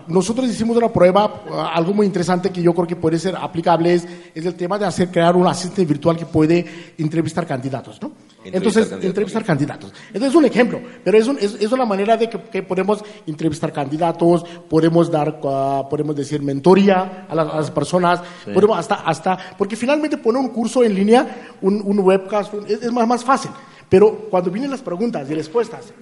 nosotros 0.07 0.49
hicimos 0.49 0.75
una 0.79 0.89
prueba, 0.89 1.43
algo 1.75 1.93
muy 1.93 2.07
interesante 2.07 2.49
que 2.49 2.63
yo 2.63 2.73
creo 2.73 2.87
que 2.87 2.97
puede 2.97 3.19
ser 3.19 3.37
aplicable 3.37 3.93
es, 3.93 4.09
es 4.35 4.47
el 4.47 4.55
tema 4.55 4.79
de 4.79 4.87
hacer 4.87 5.11
crear 5.11 5.37
un 5.37 5.47
asistente 5.47 5.85
virtual 5.85 6.17
que 6.17 6.25
puede 6.25 6.65
entrevistar 6.97 7.47
candidatos, 7.47 8.01
¿no? 8.01 8.13
Entrevistar 8.49 8.83
Entonces, 8.85 9.05
entrevistar 9.09 9.45
candidatos. 9.45 9.93
Entonces, 10.09 10.31
es 10.31 10.35
un 10.35 10.45
ejemplo, 10.45 10.81
pero 11.05 11.19
es, 11.19 11.27
un- 11.29 11.39
es, 11.39 11.55
es 11.61 11.71
una 11.73 11.85
manera 11.85 12.17
de 12.17 12.29
que, 12.29 12.41
que 12.41 12.63
podemos 12.63 13.05
entrevistar 13.27 13.73
candidatos, 13.73 14.45
podemos 14.69 15.11
dar, 15.11 15.41
ah, 15.45 15.85
podemos 15.89 16.15
decir, 16.17 16.43
mentoría 16.43 17.27
a 17.29 17.35
las, 17.35 17.49
a 17.53 17.57
las 17.57 17.71
personas, 17.71 18.21
podemos 18.55 18.79
hasta, 18.79 18.97
hasta, 18.97 19.39
porque 19.57 19.77
finalmente 19.77 20.17
poner 20.19 20.41
un 20.43 20.49
curso 20.49 20.83
en 20.85 20.95
línea, 20.95 21.55
un, 21.63 21.81
un 21.85 21.99
webcast, 22.01 22.55
un- 22.55 22.67
es, 22.67 22.83
es 22.83 22.93
más, 22.93 23.07
más 23.07 23.25
fácil. 23.25 23.51
Pero 23.89 24.27
cuando 24.31 24.51
vienen 24.51 24.71
las 24.71 24.83
preguntas 24.83 25.31
y 25.31 25.35
respuestas, 25.35 25.93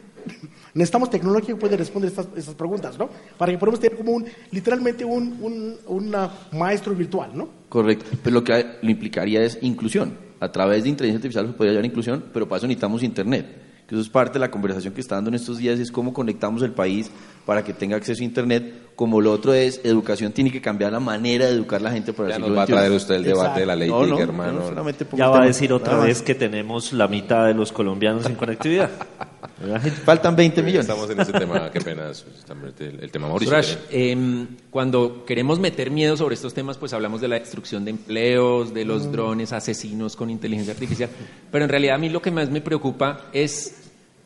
necesitamos 0.75 1.09
tecnología 1.09 1.55
que 1.55 1.61
puede 1.61 1.77
responder 1.77 2.11
estas, 2.11 2.27
estas 2.37 2.55
preguntas, 2.55 2.99
¿no? 2.99 3.09
Para 3.39 3.53
que 3.53 3.59
podamos 3.59 3.79
tener 3.81 3.97
como 3.97 4.13
un, 4.13 4.27
literalmente 4.51 5.05
un, 5.05 5.39
un 5.41 5.77
una 5.87 6.31
maestro 6.53 6.95
virtual, 6.95 7.31
¿no? 7.35 7.49
Correcto. 7.69 8.07
Pero 8.23 8.35
lo 8.35 8.45
que 8.45 8.67
lo 8.83 8.91
implicaría 8.91 9.43
es 9.45 9.59
inclusión. 9.63 10.26
A 10.41 10.53
través 10.53 10.85
de 10.85 10.91
inteligencia 10.91 11.19
artificial 11.19 11.47
se 11.47 11.53
podría 11.53 11.73
llevar 11.73 11.87
inclusión, 11.87 12.25
pero 12.33 12.49
para 12.49 12.59
eso 12.59 12.67
necesitamos 12.67 13.03
Internet. 13.03 13.66
Que 13.87 13.95
eso 13.95 14.03
es 14.03 14.09
parte 14.09 14.35
de 14.35 14.41
la 14.41 14.51
conversación 14.51 14.93
que 14.95 15.01
está 15.01 15.15
dando 15.15 15.29
en 15.29 15.35
estos 15.35 15.59
días, 15.59 15.79
es 15.79 15.93
cómo 15.93 16.13
conectamos 16.13 16.63
el 16.63 16.73
país 16.73 17.11
para 17.45 17.63
que 17.63 17.73
tenga 17.73 17.97
acceso 17.97 18.23
a 18.23 18.25
Internet, 18.25 18.87
como 18.97 19.21
lo 19.21 19.31
otro 19.31 19.55
es, 19.55 19.81
educación 19.85 20.33
tiene 20.33 20.51
que 20.51 20.61
cambiar 20.61 20.91
la 20.91 20.99
manera 20.99 21.47
de 21.47 21.53
educar 21.53 21.81
a 21.81 21.85
la 21.85 21.91
gente 21.93 22.13
para 22.13 22.31
Ya 22.31 22.35
el 22.37 22.41
nos 22.41 22.49
siglo 22.49 22.57
va 22.57 22.63
a 22.63 22.67
traer 22.67 22.93
usted 22.93 23.15
el 23.15 23.23
debate 23.25 23.61
de 23.61 23.67
la 23.67 23.77
ley 23.77 23.89
No, 23.89 24.01
TIC, 24.01 24.11
no, 24.11 24.19
hermano. 24.19 24.53
no, 24.61 24.69
solamente 24.69 25.05
pongo 25.05 25.19
Ya 25.19 25.29
va 25.29 25.43
a 25.43 25.47
decir 25.47 25.73
otra 25.73 25.99
vez 25.99 26.23
que 26.23 26.35
tenemos 26.35 26.93
la 26.93 27.07
mitad 27.07 27.47
de 27.47 27.55
los 27.55 27.71
colombianos 27.71 28.25
sin 28.25 28.35
conectividad. 28.35 28.91
Faltan 30.05 30.35
20 30.37 30.63
millones. 30.63 30.89
Estamos 30.89 31.09
en 31.09 31.21
ese 31.21 31.33
tema, 31.33 31.71
qué 31.71 31.81
pena, 31.81 32.09
justamente 32.09 32.89
el, 32.89 33.01
el 33.01 33.11
tema 33.11 33.29
Mauricio. 33.29 33.51
Suraj, 33.63 33.79
em, 33.91 34.47
cuando 34.71 35.25
queremos 35.25 35.59
meter 35.61 35.91
miedo 35.91 36.17
sobre 36.17 36.35
estos 36.35 36.53
temas, 36.53 36.77
pues 36.77 36.93
hablamos 36.93 37.21
de 37.21 37.29
la 37.29 37.39
destrucción 37.39 37.85
de 37.85 37.93
empleos, 37.93 38.75
de 38.75 38.85
los 38.85 39.11
drones 39.13 39.53
asesinos 39.53 40.17
con 40.17 40.31
inteligencia 40.31 40.75
artificial, 40.75 41.09
pero 41.51 41.65
en 41.65 41.71
realidad 41.71 41.95
a 41.95 41.99
mí 41.99 42.09
lo 42.09 42.21
que 42.21 42.31
más 42.31 42.51
me 42.51 42.61
preocupa 42.61 43.27
es 43.33 43.76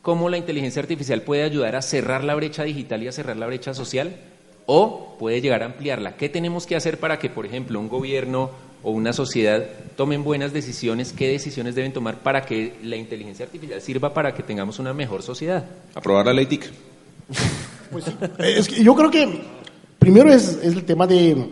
cómo 0.02 0.28
la 0.28 0.38
inteligencia 0.38 0.80
artificial 0.80 1.22
puede 1.22 1.42
ayudar 1.42 1.76
a 1.76 1.82
cerrar 1.82 2.24
la 2.24 2.34
brecha 2.34 2.64
digital 2.64 3.02
y 3.02 3.08
a 3.08 3.12
cerrar 3.12 3.36
la 3.36 3.46
brecha 3.46 3.74
social 3.74 4.16
o 4.66 5.16
puede 5.18 5.40
llegar 5.40 5.62
a 5.62 5.66
ampliarla. 5.66 6.16
¿Qué 6.16 6.28
tenemos 6.28 6.66
que 6.66 6.76
hacer 6.76 6.98
para 6.98 7.18
que, 7.18 7.28
por 7.28 7.46
ejemplo, 7.46 7.80
un 7.80 7.88
gobierno 7.88 8.50
o 8.82 8.92
una 8.92 9.12
sociedad 9.12 9.64
tomen 9.96 10.24
buenas 10.24 10.52
decisiones? 10.52 11.12
¿Qué 11.12 11.28
decisiones 11.28 11.74
deben 11.74 11.92
tomar 11.92 12.18
para 12.18 12.42
que 12.42 12.74
la 12.82 12.96
inteligencia 12.96 13.44
artificial 13.44 13.80
sirva 13.82 14.14
para 14.14 14.32
que 14.34 14.42
tengamos 14.42 14.78
una 14.78 14.94
mejor 14.94 15.22
sociedad? 15.22 15.64
Aprobar 15.94 16.26
la 16.26 16.32
ley 16.32 16.46
TIC. 16.46 16.70
Pues 17.90 18.04
sí. 18.04 18.12
Es 18.38 18.68
que 18.68 18.84
yo 18.84 18.94
creo 18.94 19.10
que 19.10 19.42
primero 19.98 20.32
es, 20.32 20.60
es 20.62 20.74
el 20.74 20.84
tema 20.84 21.08
de 21.08 21.48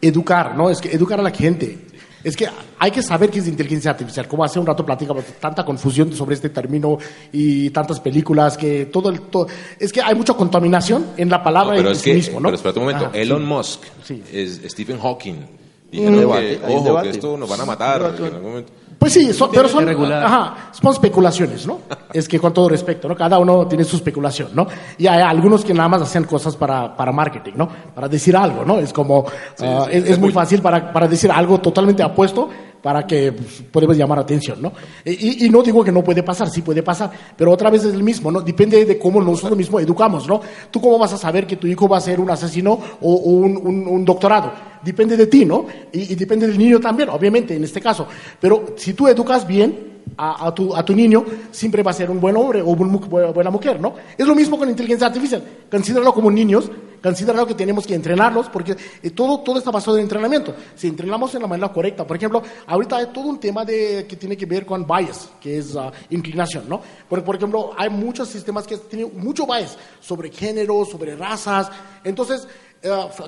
educar, 0.00 0.56
¿no? 0.56 0.70
Es 0.70 0.80
que 0.80 0.90
educar 0.90 1.20
a 1.20 1.22
la 1.22 1.32
gente. 1.32 1.78
Es 2.26 2.36
que 2.36 2.48
hay 2.80 2.90
que 2.90 3.02
saber 3.02 3.30
qué 3.30 3.38
es 3.38 3.46
inteligencia 3.46 3.92
artificial. 3.92 4.26
Como 4.26 4.42
hace 4.42 4.58
un 4.58 4.66
rato 4.66 4.84
platicamos, 4.84 5.22
tanta 5.38 5.64
confusión 5.64 6.12
sobre 6.12 6.34
este 6.34 6.48
término 6.48 6.98
y 7.30 7.70
tantas 7.70 8.00
películas 8.00 8.56
que 8.58 8.86
todo 8.86 9.10
el... 9.10 9.20
todo- 9.20 9.46
es 9.78 9.92
que 9.92 10.02
hay 10.02 10.16
mucha 10.16 10.34
contaminación 10.34 11.06
en 11.16 11.28
la 11.30 11.38
No, 11.38 11.44
palabra 11.44 11.76
pero 11.76 11.90
en 11.90 11.94
es 11.94 11.98
sí 12.00 12.10
que, 12.10 12.16
mismo, 12.16 12.40
¿no? 12.40 12.48
pero 12.48 12.56
espérate 12.56 12.78
un 12.80 12.84
momento, 12.86 13.06
Ajá, 13.06 13.16
Elon 13.16 13.42
sí. 13.42 13.46
Musk, 13.46 13.80
Sí. 14.02 14.22
es 14.32 14.60
Stephen 14.66 14.98
Hawking, 14.98 15.36
dijeron 15.92 16.18
debate, 16.18 16.58
que, 16.58 16.74
ojo, 16.74 17.02
que 17.02 17.10
esto 17.10 17.36
nos 17.36 17.48
van 17.48 17.60
a 17.60 17.64
matar 17.64 18.00
en 18.18 18.24
algún 18.24 18.42
momento. 18.50 18.72
Pues 18.98 19.12
sí, 19.12 19.32
son- 19.32 19.50
pero 19.52 19.68
son, 19.68 19.84
regular. 19.84 20.24
ajá, 20.24 20.54
son 20.72 20.92
especulaciones, 20.92 21.66
¿no? 21.66 21.80
Es 22.12 22.26
que 22.26 22.38
con 22.40 22.52
todo 22.54 22.68
respeto, 22.68 23.08
¿no? 23.08 23.14
Cada 23.14 23.38
uno 23.38 23.66
tiene 23.66 23.84
su 23.84 23.96
especulación, 23.96 24.48
¿no? 24.54 24.66
Y 24.98 25.06
hay 25.06 25.20
algunos 25.20 25.64
que 25.64 25.74
nada 25.74 25.88
más 25.88 26.02
hacen 26.02 26.24
cosas 26.24 26.56
para, 26.56 26.96
para 26.96 27.12
marketing, 27.12 27.52
¿no? 27.56 27.68
Para 27.94 28.08
decir 28.08 28.36
algo, 28.36 28.64
¿no? 28.64 28.78
Es 28.78 28.92
como, 28.92 29.24
ah, 29.28 29.32
sí, 29.54 29.64
es, 29.96 30.10
es 30.10 30.18
muy- 30.18 30.32
fácil 30.32 30.62
para, 30.62 30.92
para 30.92 31.06
decir 31.08 31.30
algo 31.30 31.58
totalmente 31.60 32.02
apuesto 32.02 32.48
para 32.86 33.04
que 33.04 33.32
pues, 33.32 33.64
podemos 33.72 33.96
llamar 33.96 34.20
atención, 34.20 34.62
¿no? 34.62 34.72
Y, 35.04 35.44
y 35.44 35.50
no 35.50 35.60
digo 35.60 35.82
que 35.82 35.90
no 35.90 36.04
puede 36.04 36.22
pasar, 36.22 36.48
sí 36.48 36.62
puede 36.62 36.84
pasar, 36.84 37.10
pero 37.36 37.50
otra 37.50 37.68
vez 37.68 37.82
es 37.82 37.92
el 37.92 38.04
mismo, 38.04 38.30
¿no? 38.30 38.42
Depende 38.42 38.84
de 38.84 38.96
cómo 38.96 39.20
nosotros 39.20 39.58
mismos 39.58 39.82
educamos, 39.82 40.28
¿no? 40.28 40.40
¿Tú 40.70 40.80
cómo 40.80 40.96
vas 40.96 41.12
a 41.12 41.16
saber 41.18 41.48
que 41.48 41.56
tu 41.56 41.66
hijo 41.66 41.88
va 41.88 41.96
a 41.96 42.00
ser 42.00 42.20
un 42.20 42.30
asesino 42.30 42.74
o, 43.00 43.12
o 43.12 43.30
un, 43.30 43.56
un- 43.56 43.88
un 43.88 44.04
doctorado? 44.04 44.52
Depende 44.84 45.16
de 45.16 45.26
ti, 45.26 45.44
¿no? 45.44 45.66
Y, 45.92 46.12
y 46.12 46.14
depende 46.14 46.46
del 46.46 46.56
niño 46.56 46.78
también, 46.78 47.08
obviamente, 47.08 47.56
en 47.56 47.64
este 47.64 47.80
caso. 47.80 48.06
Pero 48.40 48.66
si 48.76 48.94
tú 48.94 49.08
educas 49.08 49.44
bien, 49.44 49.95
a, 50.16 50.54
tu, 50.54 50.74
a 50.74 50.84
tu 50.84 50.94
niño 50.94 51.24
siempre 51.50 51.82
va 51.82 51.90
a 51.90 51.94
ser 51.94 52.10
un 52.10 52.20
buen 52.20 52.36
hombre 52.36 52.62
o 52.62 52.66
una 52.68 52.92
bu- 52.92 53.32
buena 53.34 53.50
mujer, 53.50 53.80
¿no? 53.80 53.94
Es 54.16 54.26
lo 54.26 54.34
mismo 54.34 54.58
con 54.58 54.68
inteligencia 54.68 55.06
artificial. 55.08 55.42
Considéralo 55.70 56.14
como 56.14 56.30
niños, 56.30 56.70
considéralo 57.02 57.46
que 57.46 57.54
tenemos 57.54 57.86
que 57.86 57.94
entrenarlos 57.94 58.48
porque 58.48 58.74
eh, 59.02 59.10
todo, 59.10 59.40
todo 59.40 59.58
está 59.58 59.70
basado 59.70 59.96
en 59.98 60.04
entrenamiento. 60.04 60.54
Si 60.74 60.86
entrenamos 60.86 61.34
en 61.34 61.42
la 61.42 61.48
manera 61.48 61.72
correcta, 61.72 62.06
por 62.06 62.16
ejemplo, 62.16 62.42
ahorita 62.66 62.96
hay 62.96 63.06
todo 63.12 63.26
un 63.26 63.38
tema 63.38 63.64
de, 63.64 64.06
que 64.08 64.16
tiene 64.16 64.36
que 64.36 64.46
ver 64.46 64.64
con 64.64 64.86
bias, 64.86 65.30
que 65.40 65.58
es 65.58 65.76
ah, 65.76 65.92
inclinación, 66.10 66.64
¿no? 66.68 66.80
Por, 67.08 67.22
por 67.22 67.36
ejemplo, 67.36 67.72
hay 67.76 67.90
muchos 67.90 68.28
sistemas 68.28 68.66
que 68.66 68.76
tienen 68.78 69.10
mucho 69.16 69.46
bias 69.46 69.76
sobre 70.00 70.30
género, 70.30 70.84
sobre 70.84 71.14
razas. 71.14 71.70
Entonces, 72.04 72.46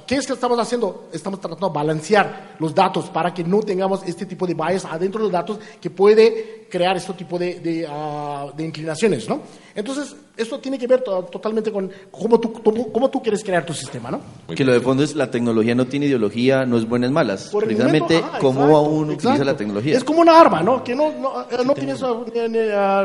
¿Qué 0.07 0.17
es 0.17 0.27
que 0.27 0.33
estamos 0.33 0.59
haciendo? 0.59 1.09
Estamos 1.13 1.41
tratando 1.41 1.69
de 1.69 1.75
balancear 1.75 2.57
los 2.59 2.75
datos 2.75 3.07
para 3.11 3.33
que 3.33 3.45
no 3.45 3.61
tengamos 3.61 4.03
este 4.07 4.27
tipo 4.27 4.47
de 4.47 4.55
bias 4.55 4.85
adentro 4.85 5.21
de 5.21 5.25
los 5.25 5.33
datos 5.33 5.59
que 5.81 5.91
puede 5.91 6.67
crear 6.71 6.97
este 6.97 7.13
tipo 7.15 7.39
de, 7.39 7.61
de, 7.61 7.87
ah, 7.89 8.53
de 8.57 8.65
inclinaciones, 8.65 9.29
¿no? 9.29 9.41
Entonces, 9.75 10.15
esto 10.39 10.59
tiene 10.61 10.79
que 10.79 10.87
ver 10.87 11.03
to- 11.03 11.25
totalmente 11.25 11.71
con 11.71 11.91
cómo 12.11 12.41
tú, 12.41 12.53
cómo, 12.53 12.91
cómo 12.93 13.11
tú 13.11 13.21
quieres 13.23 13.43
crear 13.45 13.67
tu 13.67 13.75
sistema, 13.75 14.11
¿no? 14.11 14.21
Muy 14.47 14.57
que 14.57 14.65
lo 14.65 14.73
de 14.73 14.81
fondo 14.81 15.03
es 15.03 15.15
la 15.15 15.31
tecnología 15.31 15.75
no 15.75 15.87
tiene 15.87 16.07
ideología, 16.07 16.65
no 16.65 16.79
es 16.79 16.89
buena, 16.89 17.07
es 17.07 17.13
malas. 17.13 17.49
Por 17.51 17.65
el 17.65 17.69
Precisamente 17.69 18.15
momento, 18.15 18.29
ajá, 18.31 18.39
cómo 18.39 18.61
exacto, 18.63 18.83
uno 18.91 19.01
utiliza 19.13 19.29
exacto. 19.31 19.45
la 19.45 19.57
tecnología. 19.57 19.97
Es 19.97 20.05
como 20.05 20.21
una 20.21 20.41
arma, 20.41 20.63
¿no? 20.63 20.83
Que 20.85 20.95
no, 20.95 21.13
no, 21.19 21.43
eh, 21.43 21.65
no 21.65 21.75
tienes 21.75 22.01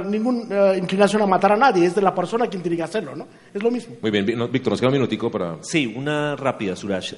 ninguna 0.05 0.77
inclinación 0.77 1.21
a 1.21 1.25
matar 1.25 1.51
a 1.53 1.57
nadie, 1.57 1.85
es 1.85 1.95
de 1.95 2.01
la 2.01 2.13
persona 2.13 2.47
quien 2.47 2.61
tiene 2.61 2.77
que 2.77 2.83
hacerlo, 2.83 3.15
¿no? 3.15 3.27
Es 3.53 3.61
lo 3.61 3.71
mismo. 3.71 3.95
Muy 4.01 4.11
bien, 4.11 4.25
Víctor, 4.51 4.71
nos 4.73 4.79
queda 4.79 4.89
un 4.89 4.93
minutico 4.93 5.29
para... 5.31 5.57
Sí, 5.61 5.91
una 5.95 6.35
rápida, 6.35 6.75
Suraj. 6.75 7.13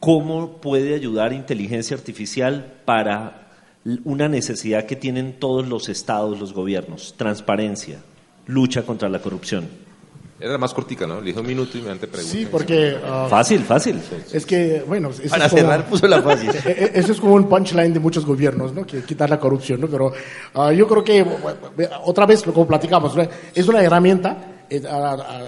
¿Cómo 0.00 0.58
puede 0.58 0.94
ayudar 0.94 1.32
inteligencia 1.32 1.96
artificial 1.96 2.80
para 2.84 3.48
una 4.04 4.28
necesidad 4.28 4.84
que 4.86 4.94
tienen 4.96 5.38
todos 5.40 5.66
los 5.66 5.88
estados, 5.88 6.38
los 6.38 6.52
gobiernos? 6.52 7.14
Transparencia, 7.16 7.98
lucha 8.48 8.82
contra 8.82 9.08
la 9.08 9.20
corrupción. 9.20 9.66
Era 10.40 10.52
la 10.52 10.58
más 10.58 10.72
cortica, 10.72 11.04
¿no? 11.04 11.20
Le 11.20 11.26
dije 11.28 11.40
un 11.40 11.46
minuto 11.48 11.76
y 11.78 11.82
me 11.82 11.90
ante 11.90 12.06
preguntas. 12.06 12.30
Sí, 12.38 12.46
porque 12.48 12.96
ah, 13.04 13.26
Fácil, 13.28 13.60
fácil. 13.64 14.00
es 14.32 14.46
que, 14.46 14.84
bueno, 14.86 15.10
eso 15.10 15.22
Para 15.28 15.46
es 15.46 15.50
como- 15.50 15.62
cerrar 15.62 15.84
puso 15.86 16.06
la 16.06 16.22
fácil. 16.22 16.50
E- 16.64 16.70
e- 16.70 16.90
Eso 16.94 17.10
es 17.10 17.20
como 17.20 17.34
un 17.34 17.48
punchline 17.48 17.92
de 17.92 17.98
muchos 17.98 18.24
gobiernos, 18.24 18.72
¿no? 18.72 18.86
Que 18.86 19.02
quitar 19.02 19.28
la 19.28 19.40
corrupción, 19.40 19.80
¿no? 19.80 19.88
Pero 19.88 20.12
ah, 20.54 20.72
yo 20.72 20.86
creo 20.86 21.02
que, 21.02 21.26
otra 22.04 22.24
vez, 22.24 22.42
como 22.44 22.68
platicamos, 22.68 23.16
¿no? 23.16 23.26
es 23.54 23.66
una 23.68 23.82
herramienta. 23.82 24.36
Eh, 24.70 24.82
ah, 24.88 25.16
ah, 25.20 25.44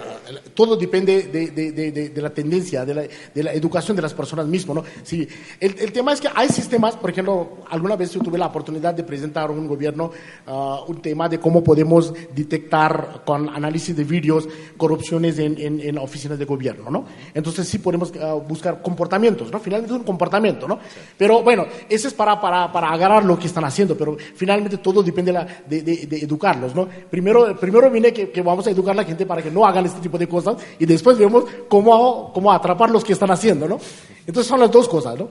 todo 0.53 0.75
depende 0.75 1.23
de, 1.23 1.51
de- 1.51 1.71
de- 1.71 2.09
de- 2.09 2.21
la 2.21 2.29
tendencia, 2.29 2.85
de 2.85 2.93
la, 2.93 3.01
de 3.33 3.43
la 3.43 3.53
educación 3.53 3.95
de 3.95 4.01
las 4.01 4.13
personas 4.13 4.45
mismas, 4.47 4.75
¿no? 4.77 4.83
Sí, 5.03 5.27
el, 5.59 5.75
el 5.79 5.91
tema 5.91 6.13
es 6.13 6.21
que 6.21 6.29
hay 6.33 6.49
sistemas, 6.49 6.95
por 6.97 7.09
ejemplo, 7.09 7.57
alguna 7.69 7.95
vez 7.95 8.11
yo 8.11 8.19
tuve 8.21 8.37
la 8.37 8.47
oportunidad 8.47 8.93
de 8.93 9.03
presentar 9.03 9.49
a 9.49 9.51
un 9.51 9.67
gobierno 9.67 10.11
ah, 10.47 10.81
un 10.87 11.01
tema 11.01 11.27
de 11.29 11.39
cómo 11.39 11.63
podemos 11.63 12.13
detectar 12.35 13.23
con 13.25 13.49
análisis 13.49 13.95
de 13.95 14.03
vídeos 14.03 14.47
corrupciones 14.77 15.39
en, 15.39 15.59
en, 15.59 15.79
en 15.79 15.97
oficinas 15.97 16.37
de 16.37 16.45
gobierno, 16.45 16.89
¿no? 16.89 17.05
Entonces 17.33 17.67
sí 17.67 17.79
podemos 17.79 18.11
ah, 18.21 18.33
buscar 18.35 18.81
comportamientos, 18.81 19.51
¿no? 19.51 19.59
Finalmente 19.59 19.93
es 19.93 19.99
un 19.99 20.05
comportamiento, 20.05 20.67
¿no? 20.67 20.79
Pero 21.17 21.41
bueno, 21.43 21.65
eso 21.89 22.07
es 22.07 22.13
para, 22.13 22.39
para, 22.39 22.71
para 22.71 22.89
agarrar 22.91 23.23
lo 23.25 23.37
que 23.39 23.47
están 23.47 23.63
haciendo, 23.65 23.97
pero 23.97 24.17
finalmente 24.35 24.77
todo 24.77 25.01
depende 25.03 25.31
de, 25.67 26.07
educarlos, 26.21 26.75
¿no? 26.75 26.87
Primero, 27.09 27.55
primero 27.59 27.89
viene 27.89 28.11
que, 28.13 28.29
que 28.31 28.41
vamos 28.41 28.67
a 28.67 28.71
educar 28.71 28.91
a 28.93 28.95
la 29.01 29.05
gente 29.11 29.25
para 29.25 29.41
que 29.41 29.51
no 29.51 29.65
hagan 29.65 29.85
este 29.85 29.99
tipo 29.99 30.17
de 30.17 30.27
cosas 30.27 30.57
y 30.79 30.85
después 30.85 31.17
vemos 31.17 31.45
cómo, 31.67 32.31
cómo 32.33 32.51
atrapar 32.51 32.89
los 32.89 33.03
que 33.03 33.13
están 33.13 33.31
haciendo, 33.31 33.67
¿no? 33.67 33.79
Entonces 34.25 34.47
son 34.47 34.59
las 34.59 34.71
dos 34.71 34.87
cosas, 34.87 35.17
¿no? 35.17 35.29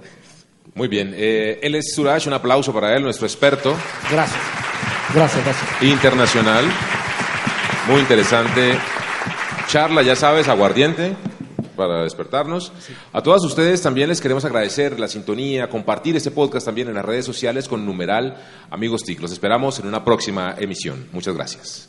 Muy 0.74 0.88
bien, 0.88 1.12
eh, 1.16 1.58
él 1.62 1.74
es 1.74 1.94
Suraj, 1.94 2.26
un 2.26 2.32
aplauso 2.34 2.72
para 2.72 2.94
él, 2.96 3.02
nuestro 3.02 3.26
experto 3.26 3.74
Gracias. 4.10 4.40
Gracias, 5.12 5.44
gracias. 5.44 5.82
internacional. 5.82 6.64
Muy 7.88 8.00
interesante. 8.00 8.78
Charla, 9.66 10.02
ya 10.02 10.14
sabes, 10.14 10.48
aguardiente 10.48 11.16
para 11.80 12.02
despertarnos. 12.02 12.72
A 13.12 13.22
todas 13.22 13.42
ustedes 13.42 13.80
también 13.80 14.08
les 14.08 14.20
queremos 14.20 14.44
agradecer 14.44 15.00
la 15.00 15.08
sintonía, 15.08 15.70
compartir 15.70 16.14
este 16.14 16.30
podcast 16.30 16.66
también 16.66 16.88
en 16.88 16.94
las 16.94 17.04
redes 17.04 17.24
sociales 17.24 17.68
con 17.68 17.86
numeral 17.86 18.36
Amigos 18.70 19.02
TIC. 19.02 19.20
Los 19.20 19.32
esperamos 19.32 19.78
en 19.78 19.86
una 19.86 20.04
próxima 20.04 20.54
emisión. 20.58 21.08
Muchas 21.12 21.34
gracias. 21.34 21.88